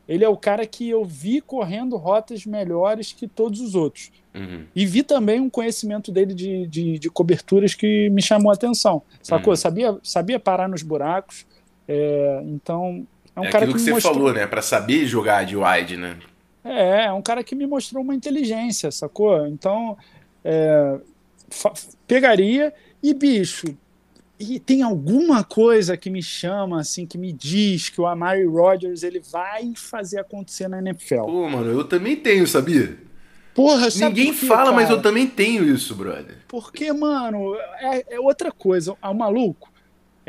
[0.07, 4.11] ele é o cara que eu vi correndo rotas melhores que todos os outros.
[4.35, 4.65] Uhum.
[4.75, 9.01] E vi também um conhecimento dele de, de, de, coberturas que me chamou a atenção.
[9.23, 9.53] Sacou?
[9.53, 9.57] Uhum.
[9.57, 11.47] Sabia, sabia parar nos buracos.
[11.87, 14.13] É, então, é um é cara aquilo que, que você mostrou...
[14.13, 14.45] falou, né?
[14.45, 16.15] Para saber jogar de wide, né?
[16.63, 19.47] É, é um cara que me mostrou uma inteligência, sacou?
[19.47, 19.97] Então,
[20.45, 20.99] é,
[22.07, 23.75] pegaria e, bicho,
[24.39, 29.03] e tem alguma coisa que me chama, assim, que me diz que o Amari Rodgers
[29.03, 31.23] ele vai fazer acontecer na NFL.
[31.25, 32.97] Pô, mano, eu também tenho, sabia?
[33.55, 34.75] Porra, Ninguém quê, fala, cara?
[34.75, 36.37] mas eu também tenho isso, brother.
[36.47, 38.95] Porque, mano, é, é outra coisa.
[39.01, 39.71] O maluco,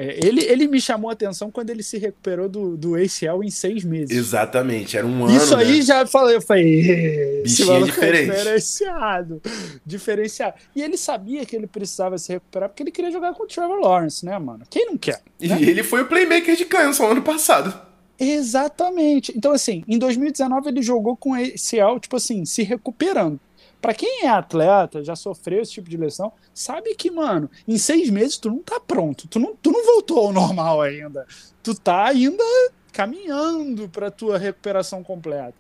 [0.01, 3.51] é, ele, ele me chamou a atenção quando ele se recuperou do, do ACL em
[3.51, 4.17] seis meses.
[4.17, 5.37] Exatamente, era um ano.
[5.37, 5.83] Isso aí né?
[5.83, 8.31] já falei, eu falei, bichinho é diferente.
[8.31, 9.43] diferenciado.
[9.85, 10.55] Diferenciado.
[10.77, 13.81] E ele sabia que ele precisava se recuperar porque ele queria jogar com o Trevor
[13.81, 14.65] Lawrence, né, mano?
[14.71, 15.21] Quem não quer?
[15.41, 15.61] Né?
[15.61, 17.77] E ele foi o playmaker de Kansas ano passado.
[18.21, 19.33] Exatamente.
[19.37, 23.41] Então, assim, em 2019 ele jogou com ACL, tipo assim, se recuperando.
[23.81, 28.11] Para quem é atleta, já sofreu esse tipo de lesão, sabe que, mano, em seis
[28.11, 31.27] meses tu não tá pronto, tu não, tu não voltou ao normal ainda.
[31.63, 32.45] Tu tá ainda
[32.93, 35.55] caminhando pra tua recuperação completa.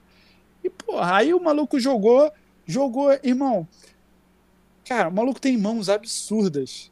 [0.64, 2.32] E, porra, aí o maluco jogou,
[2.66, 3.66] jogou, irmão.
[4.84, 6.90] Cara, o maluco tem mãos absurdas.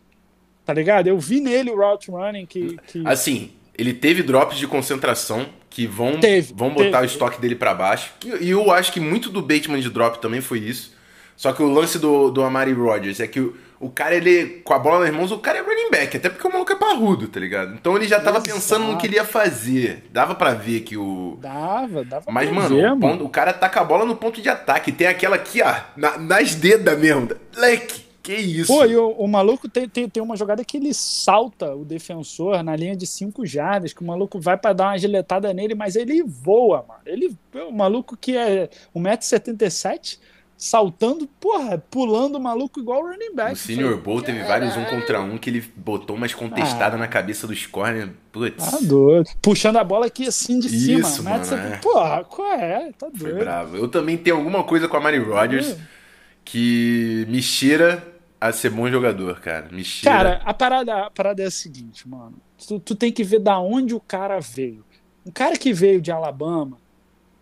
[0.64, 1.06] Tá ligado?
[1.08, 2.76] Eu vi nele o route running que.
[2.86, 3.02] que...
[3.06, 7.02] Assim, ele teve drops de concentração que vão, teve, vão botar teve.
[7.02, 8.12] o estoque dele para baixo.
[8.40, 10.95] E eu acho que muito do Bateman de drop também foi isso.
[11.36, 14.72] Só que o lance do, do Amari Rodgers é que o, o cara, ele, com
[14.72, 17.28] a bola nas mãos, o cara é running back, até porque o maluco é parrudo,
[17.28, 17.74] tá ligado?
[17.74, 18.50] Então ele já tava Exato.
[18.50, 20.04] pensando no que ele ia fazer.
[20.10, 21.38] Dava para ver que o.
[21.40, 24.48] Dava, dava Mas, mano, ver, o, ponto, o, cara taca a bola no ponto de
[24.48, 24.90] ataque.
[24.90, 27.28] Tem aquela aqui, ó, na, nas dedas mesmo.
[27.54, 28.06] Leque.
[28.22, 28.72] Que isso?
[28.72, 32.60] Pô, e o, o maluco tem, tem, tem, uma jogada que ele salta o defensor
[32.60, 35.94] na linha de 5 jardas, que o maluco vai para dar uma giletada nele, mas
[35.94, 37.02] ele voa, mano.
[37.06, 40.18] Ele, o maluco que é 1,77m
[40.56, 43.52] saltando, porra, pulando maluco igual o running back.
[43.52, 46.98] O Senior Bowl teve vários um contra um que ele botou umas contestadas ah.
[46.98, 48.10] na cabeça dos corner.
[48.32, 48.70] Putz.
[48.70, 49.28] Tá doido.
[49.42, 51.30] Puxando a bola aqui assim de Isso, cima.
[51.30, 51.76] Mano, é.
[51.78, 52.92] Porra, qual é?
[52.92, 53.18] Tá doido.
[53.18, 53.76] Foi bravo.
[53.76, 55.78] Eu também tenho alguma coisa com a Mary Rodgers é.
[56.44, 58.02] que me cheira
[58.40, 59.68] a ser bom jogador, cara.
[59.70, 60.16] Me cheira.
[60.16, 62.34] Cara, a parada, a parada é a seguinte, mano.
[62.66, 64.84] Tu, tu tem que ver da onde o cara veio.
[65.24, 66.78] Um cara que veio de Alabama,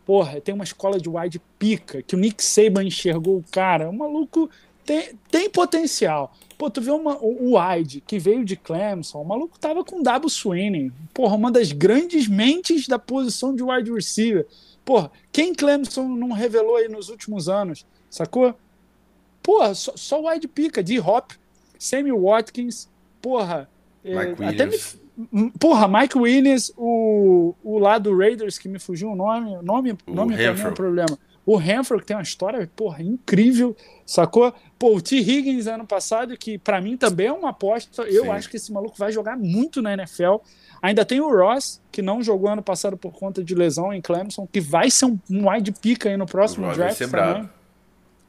[0.04, 3.88] Porra, tem uma escola de wide pica, que o Nick Saban enxergou o cara.
[3.88, 4.50] O maluco
[4.84, 6.32] tem, tem potencial.
[6.58, 10.28] Pô, tu vê uma, o Wide, que veio de Clemson, o maluco tava com Dabo
[10.28, 10.92] Sweeney.
[11.12, 14.46] Porra, uma das grandes mentes da posição de wide receiver.
[14.84, 18.54] Porra, quem Clemson não revelou aí nos últimos anos, sacou?
[19.42, 21.32] Porra, só, só wide pica, de Hop,
[21.78, 22.88] Sammy Watkins,
[23.20, 23.68] porra.
[24.04, 24.14] É,
[24.46, 24.78] até me,
[25.60, 30.14] Porra, Mike Williams, o, o lá do Raiders, que me fugiu o nome, nome, o
[30.14, 31.18] nome pra mim é um problema.
[31.46, 34.52] O Hanford, que tem uma história, porra, incrível, sacou?
[34.78, 35.16] Pô, o T.
[35.16, 38.02] Higgins ano passado, que para mim também é uma aposta.
[38.04, 38.30] Eu Sim.
[38.30, 40.36] acho que esse maluco vai jogar muito na NFL.
[40.80, 44.48] Ainda tem o Ross, que não jogou ano passado por conta de lesão em Clemson,
[44.50, 47.10] que vai ser um, um wide pick aí no próximo draft também.
[47.10, 47.50] Bravo.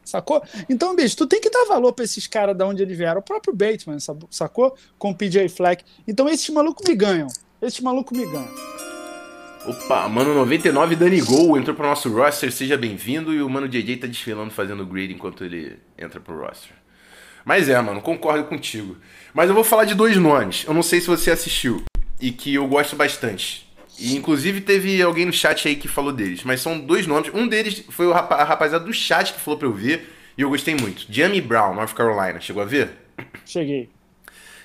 [0.05, 0.41] Sacou?
[0.69, 3.19] Então, bicho, tu tem que dar valor pra esses caras de onde eles vieram.
[3.19, 3.97] O próprio Bateman,
[4.29, 4.77] sacou?
[4.99, 5.83] Com o PJ Fleck.
[6.07, 7.27] Então, esses malucos me ganham.
[7.61, 8.75] Esses malucos me ganham.
[9.65, 13.33] Opa, mano 99 Dani Gol entrou pro nosso roster, seja bem-vindo.
[13.33, 16.71] E o mano JJ tá desfilando fazendo grid enquanto ele entra pro roster.
[17.43, 18.95] Mas é, mano, concordo contigo.
[19.33, 20.65] Mas eu vou falar de dois nomes.
[20.67, 21.83] Eu não sei se você assistiu
[22.21, 23.64] e que eu gosto bastante.
[23.99, 26.43] E inclusive teve alguém no chat aí que falou deles.
[26.43, 27.31] Mas são dois nomes.
[27.33, 30.13] Um deles foi o rapa a rapaziada do chat que falou pra eu ver.
[30.37, 31.05] E eu gostei muito.
[31.09, 32.39] Jamie Brown, North Carolina.
[32.41, 32.89] Chegou a ver?
[33.45, 33.89] Cheguei.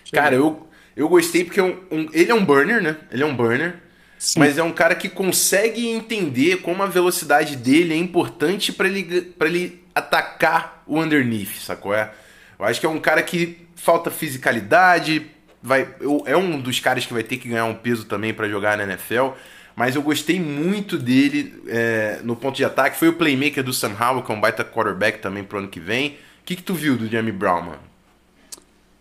[0.04, 0.20] Cheguei.
[0.20, 2.96] Cara, eu, eu gostei porque é um, um, ele é um burner, né?
[3.10, 3.76] Ele é um burner.
[4.18, 4.40] Sim.
[4.40, 9.22] Mas é um cara que consegue entender como a velocidade dele é importante para ele,
[9.22, 11.94] pra ele atacar o underneath, sacou?
[11.94, 12.12] É?
[12.58, 15.26] Eu acho que é um cara que falta fisicalidade,
[15.62, 15.94] vai,
[16.26, 18.84] é um dos caras que vai ter que ganhar um peso também para jogar na
[18.84, 19.30] NFL.
[19.76, 22.98] Mas eu gostei muito dele é, no ponto de ataque.
[22.98, 25.80] Foi o playmaker do Sam Howell, que é um baita quarterback também pro ano que
[25.80, 26.10] vem.
[26.42, 27.90] O que, que tu viu do Jamie Brown, mano?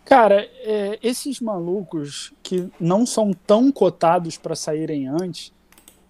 [0.06, 5.54] Cara, é, esses malucos que não são tão cotados para saírem antes,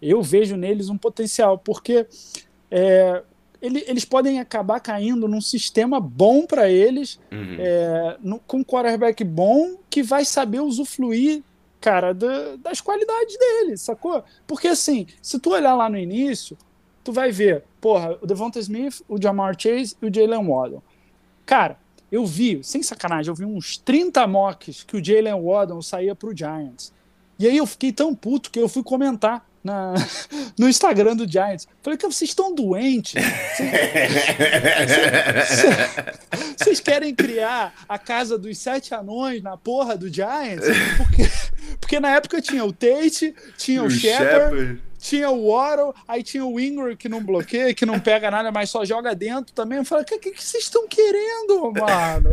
[0.02, 2.08] eu vejo neles um potencial, porque
[2.72, 3.24] é,
[3.62, 7.56] ele, eles podem acabar caindo num sistema bom para eles, uhum.
[7.60, 11.44] é, no, com um quarterback bom que vai saber usufruir,
[11.82, 14.24] cara, da, das qualidades dele, sacou?
[14.48, 16.58] Porque assim, se tu olhar lá no início,
[17.04, 20.84] tu vai ver, porra, o Devonta Smith, o Jamar Chase e o Jalen Waddle.
[21.46, 21.78] Cara,
[22.12, 26.36] eu vi, sem sacanagem, eu vi uns 30 mocks que o Jalen Waddle saía pro
[26.36, 26.94] Giants.
[27.38, 29.94] E aí eu fiquei tão puto que eu fui comentar na,
[30.58, 31.68] no Instagram do Giants.
[31.82, 33.22] Falei que vocês estão doentes.
[36.58, 40.66] Vocês querem criar a casa dos sete anões na porra do Giants?
[40.98, 41.30] Porque,
[41.80, 46.46] porque na época tinha o Tate, tinha o, o Shepard, tinha o Waddle, aí tinha
[46.46, 49.78] o Ingram que não bloqueia, que não pega nada, mas só joga dentro também.
[49.78, 52.30] Eu falei, o que, que, que vocês estão querendo, mano?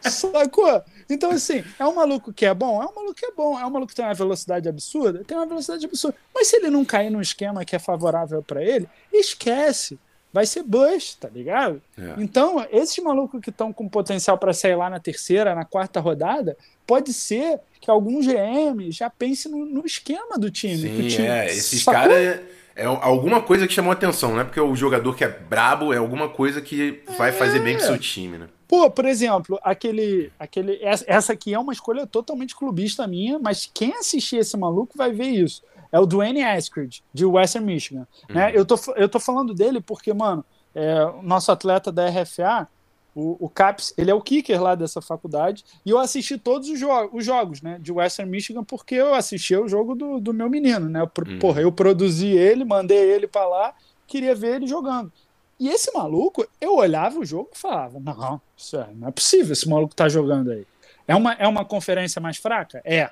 [0.00, 0.82] Sacou?
[1.08, 2.82] Então, assim, é um maluco que é bom?
[2.82, 3.58] É um maluco que é bom.
[3.58, 5.22] É um maluco que tem uma velocidade absurda?
[5.24, 6.16] Tem uma velocidade absurda.
[6.34, 9.98] Mas se ele não cair num esquema que é favorável para ele, esquece.
[10.32, 11.80] Vai ser bust, tá ligado?
[11.96, 12.14] É.
[12.18, 16.56] Então, esses malucos que estão com potencial para sair lá na terceira, na quarta rodada,
[16.86, 20.76] pode ser que algum GM já pense no, no esquema do time.
[20.76, 21.46] Sim, time é.
[21.46, 22.44] Esses caras é,
[22.76, 25.96] é, alguma coisa que chamou atenção, não é porque o jogador que é brabo é
[25.96, 27.32] alguma coisa que vai é.
[27.32, 28.48] fazer bem pro seu time, né?
[28.68, 30.78] Pô, por exemplo, aquele, aquele.
[30.82, 35.28] Essa aqui é uma escolha totalmente clubista minha, mas quem assistir esse maluco vai ver
[35.28, 35.62] isso.
[35.92, 38.00] É o Dwayne Askridge, de Western Michigan.
[38.00, 38.06] Né?
[38.28, 38.34] Uhum.
[38.34, 38.52] Né?
[38.54, 40.44] Eu, tô, eu tô falando dele porque, mano,
[40.74, 42.68] é, o nosso atleta da RFA,
[43.14, 46.78] o, o Caps, ele é o kicker lá dessa faculdade, e eu assisti todos os,
[46.78, 50.50] jo os jogos, né, de Western Michigan, porque eu assisti o jogo do, do meu
[50.50, 51.38] menino, né, uhum.
[51.38, 53.74] porra, eu produzi ele, mandei ele para lá,
[54.06, 55.10] queria ver ele jogando.
[55.58, 59.52] E esse maluco, eu olhava o jogo e falava, não, isso é, não é possível
[59.52, 60.66] esse maluco tá jogando aí.
[61.08, 62.80] É uma, é uma conferência mais fraca?
[62.84, 63.10] É.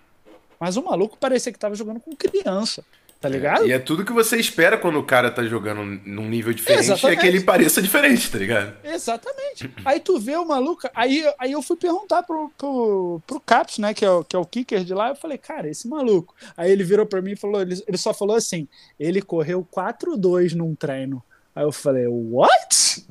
[0.59, 2.85] Mas o maluco parecia que tava jogando com criança.
[3.25, 3.65] Tá ligado?
[3.65, 6.91] É, e é tudo que você espera quando o cara tá jogando num nível diferente,
[6.91, 7.19] Exatamente.
[7.19, 8.77] é que ele pareça diferente, tá ligado?
[8.85, 9.73] Exatamente.
[9.83, 13.95] aí tu vê o maluco, aí, aí eu fui perguntar pro, pro, pro Caps, né,
[13.95, 16.35] que é, o, que é o kicker de lá, eu falei, cara, esse maluco.
[16.55, 18.69] Aí ele virou pra mim e falou, ele, ele só falou assim,
[19.01, 21.23] ele correu 4-2 num treino.
[21.55, 23.05] Aí eu falei, what?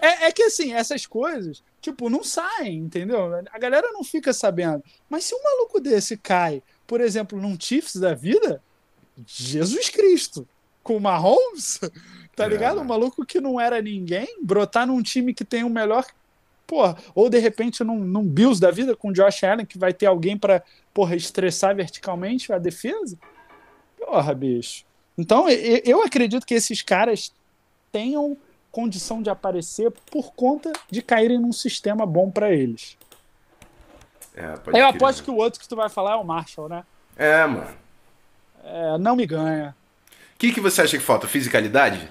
[0.00, 3.34] É, é, que assim, essas coisas, tipo, não saem, entendeu?
[3.52, 4.82] A galera não fica sabendo.
[5.08, 8.62] Mas se um maluco desse cai por exemplo, num Chiefs da vida,
[9.26, 10.46] Jesus Cristo,
[10.82, 11.80] com o Mahomes,
[12.36, 12.48] tá é.
[12.48, 12.80] ligado?
[12.80, 16.04] Um maluco que não era ninguém, brotar num time que tem o melhor.
[16.66, 20.06] Porra, ou de repente num, num Bills da vida com Josh Allen, que vai ter
[20.06, 20.62] alguém para
[20.92, 23.18] porra, estressar verticalmente a defesa.
[23.98, 24.84] Porra, bicho.
[25.16, 27.32] Então, eu acredito que esses caras
[27.92, 28.36] tenham
[28.72, 32.96] condição de aparecer por conta de caírem num sistema bom para eles.
[34.36, 36.84] É, eu aposto que o outro que tu vai falar é o Marshall, né?
[37.16, 37.70] É, mano.
[38.64, 39.76] É, não me ganha.
[40.34, 41.28] O que, que você acha que falta?
[41.28, 42.10] Fisicalidade?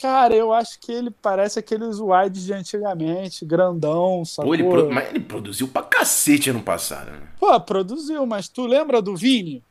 [0.00, 4.50] Cara, eu acho que ele parece aqueles wides de antigamente, grandão, sacou?
[4.50, 4.90] Pô, ele pro...
[4.90, 7.22] Mas ele produziu pra cacete ano passado, né?
[7.38, 9.62] Pô, produziu, mas tu lembra do Vini?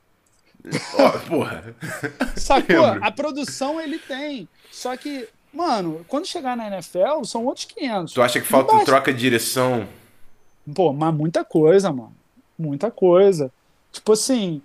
[0.66, 1.76] Oh, porra.
[2.36, 2.86] Sacou?
[3.02, 4.48] A produção ele tem.
[4.72, 8.14] Só que, mano, quando chegar na NFL, são outros 500.
[8.14, 9.88] Tu acha que falta troca de direção
[10.74, 12.16] Pô, mas muita coisa, mano.
[12.58, 13.52] Muita coisa.
[13.92, 14.62] Tipo assim,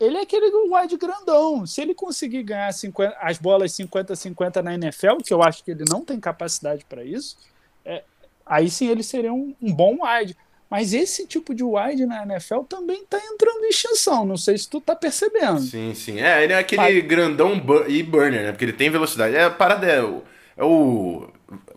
[0.00, 1.66] ele é aquele wide grandão.
[1.66, 5.84] Se ele conseguir ganhar 50, as bolas 50-50 na NFL, que eu acho que ele
[5.88, 7.36] não tem capacidade para isso,
[7.84, 8.02] é,
[8.44, 10.36] aí sim ele seria um, um, bom wide.
[10.74, 14.26] Mas esse tipo de wide na NFL também está entrando em extinção.
[14.26, 15.60] Não sei se tu tá percebendo.
[15.60, 16.20] Sim, sim.
[16.20, 18.50] É, ele é aquele grandão e burner, né?
[18.50, 19.36] Porque ele tem velocidade.
[19.36, 20.24] É a parada é o.
[20.56, 21.28] É o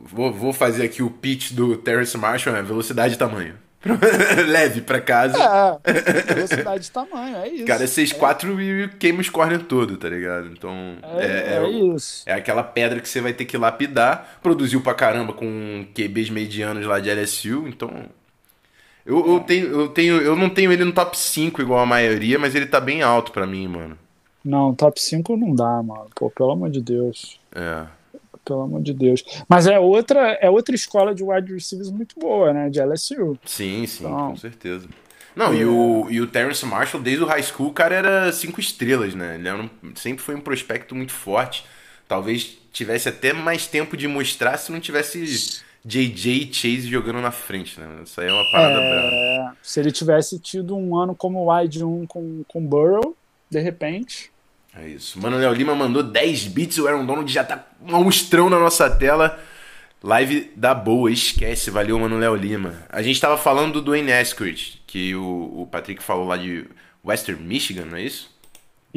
[0.01, 3.53] vou, vou fazer aqui o pitch do Terrence Marshall, é velocidade e tamanho.
[4.49, 5.37] Leve pra casa.
[5.85, 5.93] É,
[6.33, 7.65] velocidade de tamanho, é isso.
[7.65, 8.63] Cara, é 6'4 é.
[8.63, 10.47] e queima os corner todo, tá ligado?
[10.47, 12.23] Então, é, é, é, isso.
[12.25, 14.39] É aquela pedra que você vai ter que lapidar.
[14.41, 18.09] Produziu pra caramba com QBs medianos lá de LSU, então...
[19.07, 22.37] Eu, eu, tenho, eu, tenho, eu não tenho ele no top 5 igual a maioria,
[22.37, 23.97] mas ele tá bem alto pra mim, mano.
[24.43, 26.07] Não, top 5 não dá, mano.
[26.13, 27.39] Pô, pelo amor de Deus.
[27.55, 27.85] É
[28.47, 29.23] pelo amor de Deus.
[29.47, 32.69] Mas é outra, é outra escola de wide receivers muito boa, né?
[32.69, 33.37] De LSU.
[33.45, 34.87] Sim, sim, então, com certeza.
[35.35, 35.57] Não, é...
[35.57, 39.13] e, o, e o Terrence Marshall, desde o high school, o cara era cinco estrelas,
[39.13, 39.35] né?
[39.35, 41.65] Ele um, sempre foi um prospecto muito forte.
[42.07, 47.31] Talvez tivesse até mais tempo de mostrar se não tivesse JJ e Chase jogando na
[47.31, 47.87] frente, né?
[48.03, 48.89] Isso aí é uma parada é...
[48.89, 49.57] brava.
[49.61, 53.15] Se ele tivesse tido um ano como wide 1 com, com Burrow,
[53.49, 54.31] de repente.
[54.75, 55.19] É isso.
[55.19, 59.39] Mano Léo Lima mandou 10 bits, o Aaron Donald já tá monstrão na nossa tela.
[60.03, 61.71] Live da boa, esquece.
[61.71, 62.85] Valeu, Mano Léo Lima.
[62.89, 66.67] A gente tava falando do Dwayne Eskridge, que o, o Patrick falou lá de
[67.03, 68.36] Western Michigan, não é isso?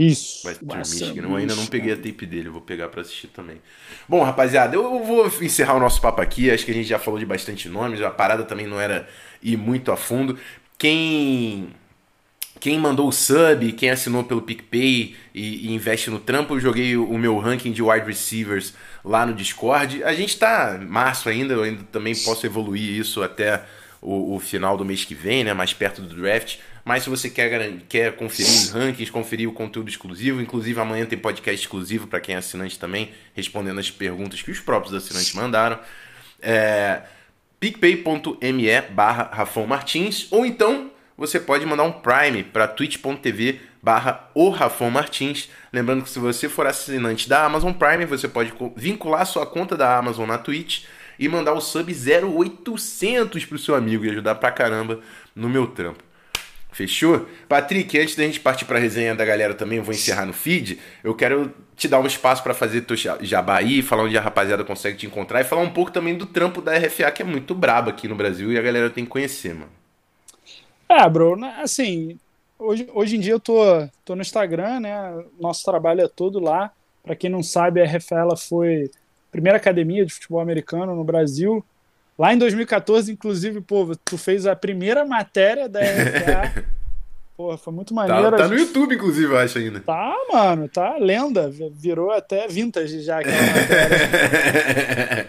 [0.00, 0.46] Isso.
[0.48, 1.28] Western, Western Michigan.
[1.28, 3.60] Eu ainda não peguei a tape dele, vou pegar para assistir também.
[4.08, 6.50] Bom, rapaziada, eu vou encerrar o nosso papo aqui.
[6.50, 9.06] Acho que a gente já falou de bastante nomes, a parada também não era
[9.42, 10.38] ir muito a fundo.
[10.78, 11.68] Quem
[12.58, 16.94] quem mandou o sub, quem assinou pelo PicPay e, e, investe no trampo, eu joguei
[16.96, 20.02] o, o, meu ranking de wide receivers lá no Discord.
[20.04, 23.64] A gente tá março ainda, eu ainda também posso evoluir isso até
[24.00, 25.52] o, o, final do mês que vem, né?
[25.52, 26.58] Mais perto do draft.
[26.84, 31.18] Mas se você quer, quer conferir os rankings, conferir o conteúdo exclusivo, inclusive amanhã tem
[31.18, 35.78] podcast exclusivo para quem é assinante também, respondendo as perguntas que os próprios assinantes mandaram.
[36.40, 37.02] É,
[37.58, 44.48] picpay.me barra Rafão Martins, ou então você pode mandar um Prime para twitch.tv barra o
[44.48, 45.50] Rafon Martins.
[45.70, 49.98] Lembrando que se você for assinante da Amazon Prime, você pode vincular sua conta da
[49.98, 50.84] Amazon na Twitch
[51.20, 55.00] e mandar o sub 0800 pro seu amigo e ajudar pra caramba
[55.36, 56.02] no meu trampo.
[56.72, 57.26] Fechou?
[57.46, 60.32] Patrick, antes da gente partir para a resenha da galera também, eu vou encerrar no
[60.32, 60.78] feed.
[61.04, 64.64] Eu quero te dar um espaço para fazer teu jabá aí, falar onde a rapaziada
[64.64, 67.54] consegue te encontrar e falar um pouco também do trampo da RFA, que é muito
[67.54, 69.70] brabo aqui no Brasil e a galera tem que conhecer, mano.
[70.88, 72.18] É, bro, né, assim,
[72.58, 73.62] hoje, hoje em dia eu tô,
[74.04, 75.24] tô no Instagram, né?
[75.38, 76.72] Nosso trabalho é todo lá.
[77.02, 78.99] Para quem não sabe, a RFL foi a
[79.30, 81.64] primeira academia de futebol americano no Brasil.
[82.18, 86.64] Lá em 2014, inclusive, pô, tu fez a primeira matéria da RFA.
[87.40, 88.32] Pô, foi muito tá, maneiro.
[88.32, 89.80] Tá, tá no YouTube, inclusive, eu acho ainda.
[89.80, 91.50] Tá, mano, tá lenda.
[91.72, 95.26] Virou até vintage já aquela matéria.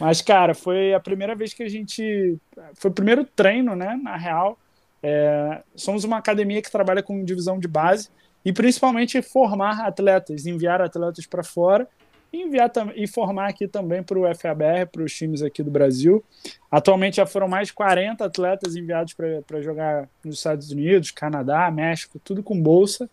[0.00, 2.36] Mas, cara, foi a primeira vez que a gente.
[2.74, 3.96] Foi o primeiro treino, né?
[4.02, 4.58] Na real.
[5.00, 5.62] É...
[5.76, 8.08] somos uma academia que trabalha com divisão de base
[8.44, 11.86] e principalmente formar atletas, enviar atletas para fora
[12.34, 16.22] e enviar e formar aqui também para o FABR, para os times aqui do Brasil.
[16.68, 19.14] Atualmente já foram mais de 40 atletas enviados
[19.46, 23.08] para jogar nos Estados Unidos, Canadá, México, tudo com bolsa.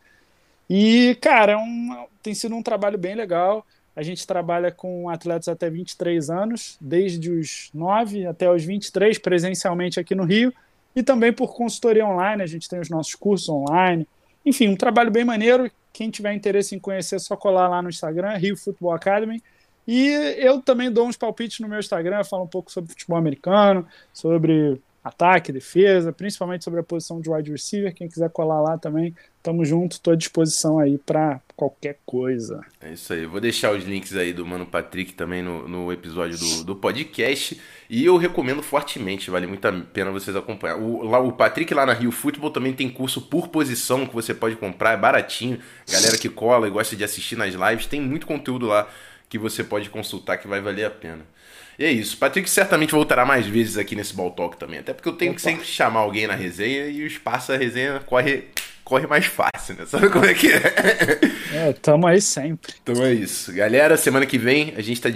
[0.68, 3.64] E, cara, é um, tem sido um trabalho bem legal.
[3.96, 10.00] A gente trabalha com atletas até 23 anos, desde os 9 até os 23, presencialmente
[10.00, 10.52] aqui no Rio,
[10.96, 14.08] e também por consultoria online, a gente tem os nossos cursos online.
[14.44, 15.70] Enfim, um trabalho bem maneiro.
[15.94, 19.42] Quem tiver interesse em conhecer, é só colar lá no Instagram, Rio Football Academy.
[19.88, 23.86] E eu também dou uns palpites no meu Instagram, falo um pouco sobre futebol americano,
[24.14, 27.94] sobre ataque, defesa, principalmente sobre a posição de wide receiver.
[27.94, 32.62] Quem quiser colar lá também, tamo junto, tô à disposição aí para qualquer coisa.
[32.80, 36.38] É isso aí, vou deixar os links aí do Mano Patrick também no, no episódio
[36.38, 37.60] do, do podcast.
[37.90, 40.78] E eu recomendo fortemente, vale muito a pena vocês acompanhar.
[40.78, 44.34] O, lá, o Patrick lá na Rio Futebol também tem curso por posição que você
[44.34, 45.60] pode comprar, é baratinho.
[45.92, 48.88] Galera que cola e gosta de assistir nas lives, tem muito conteúdo lá
[49.28, 51.26] que você pode consultar que vai valer a pena.
[51.78, 52.18] E é isso.
[52.18, 54.80] Patrick certamente voltará mais vezes aqui nesse Ball Talk também.
[54.80, 55.38] Até porque eu tenho Opa.
[55.38, 58.46] que sempre chamar alguém na resenha e o espaço da resenha corre,
[58.84, 59.86] corre mais fácil, né?
[59.88, 61.70] Sabe como é que é?
[61.70, 62.74] É, tamo aí sempre.
[62.84, 63.54] Então é isso.
[63.54, 65.10] Galera, semana que vem a gente tá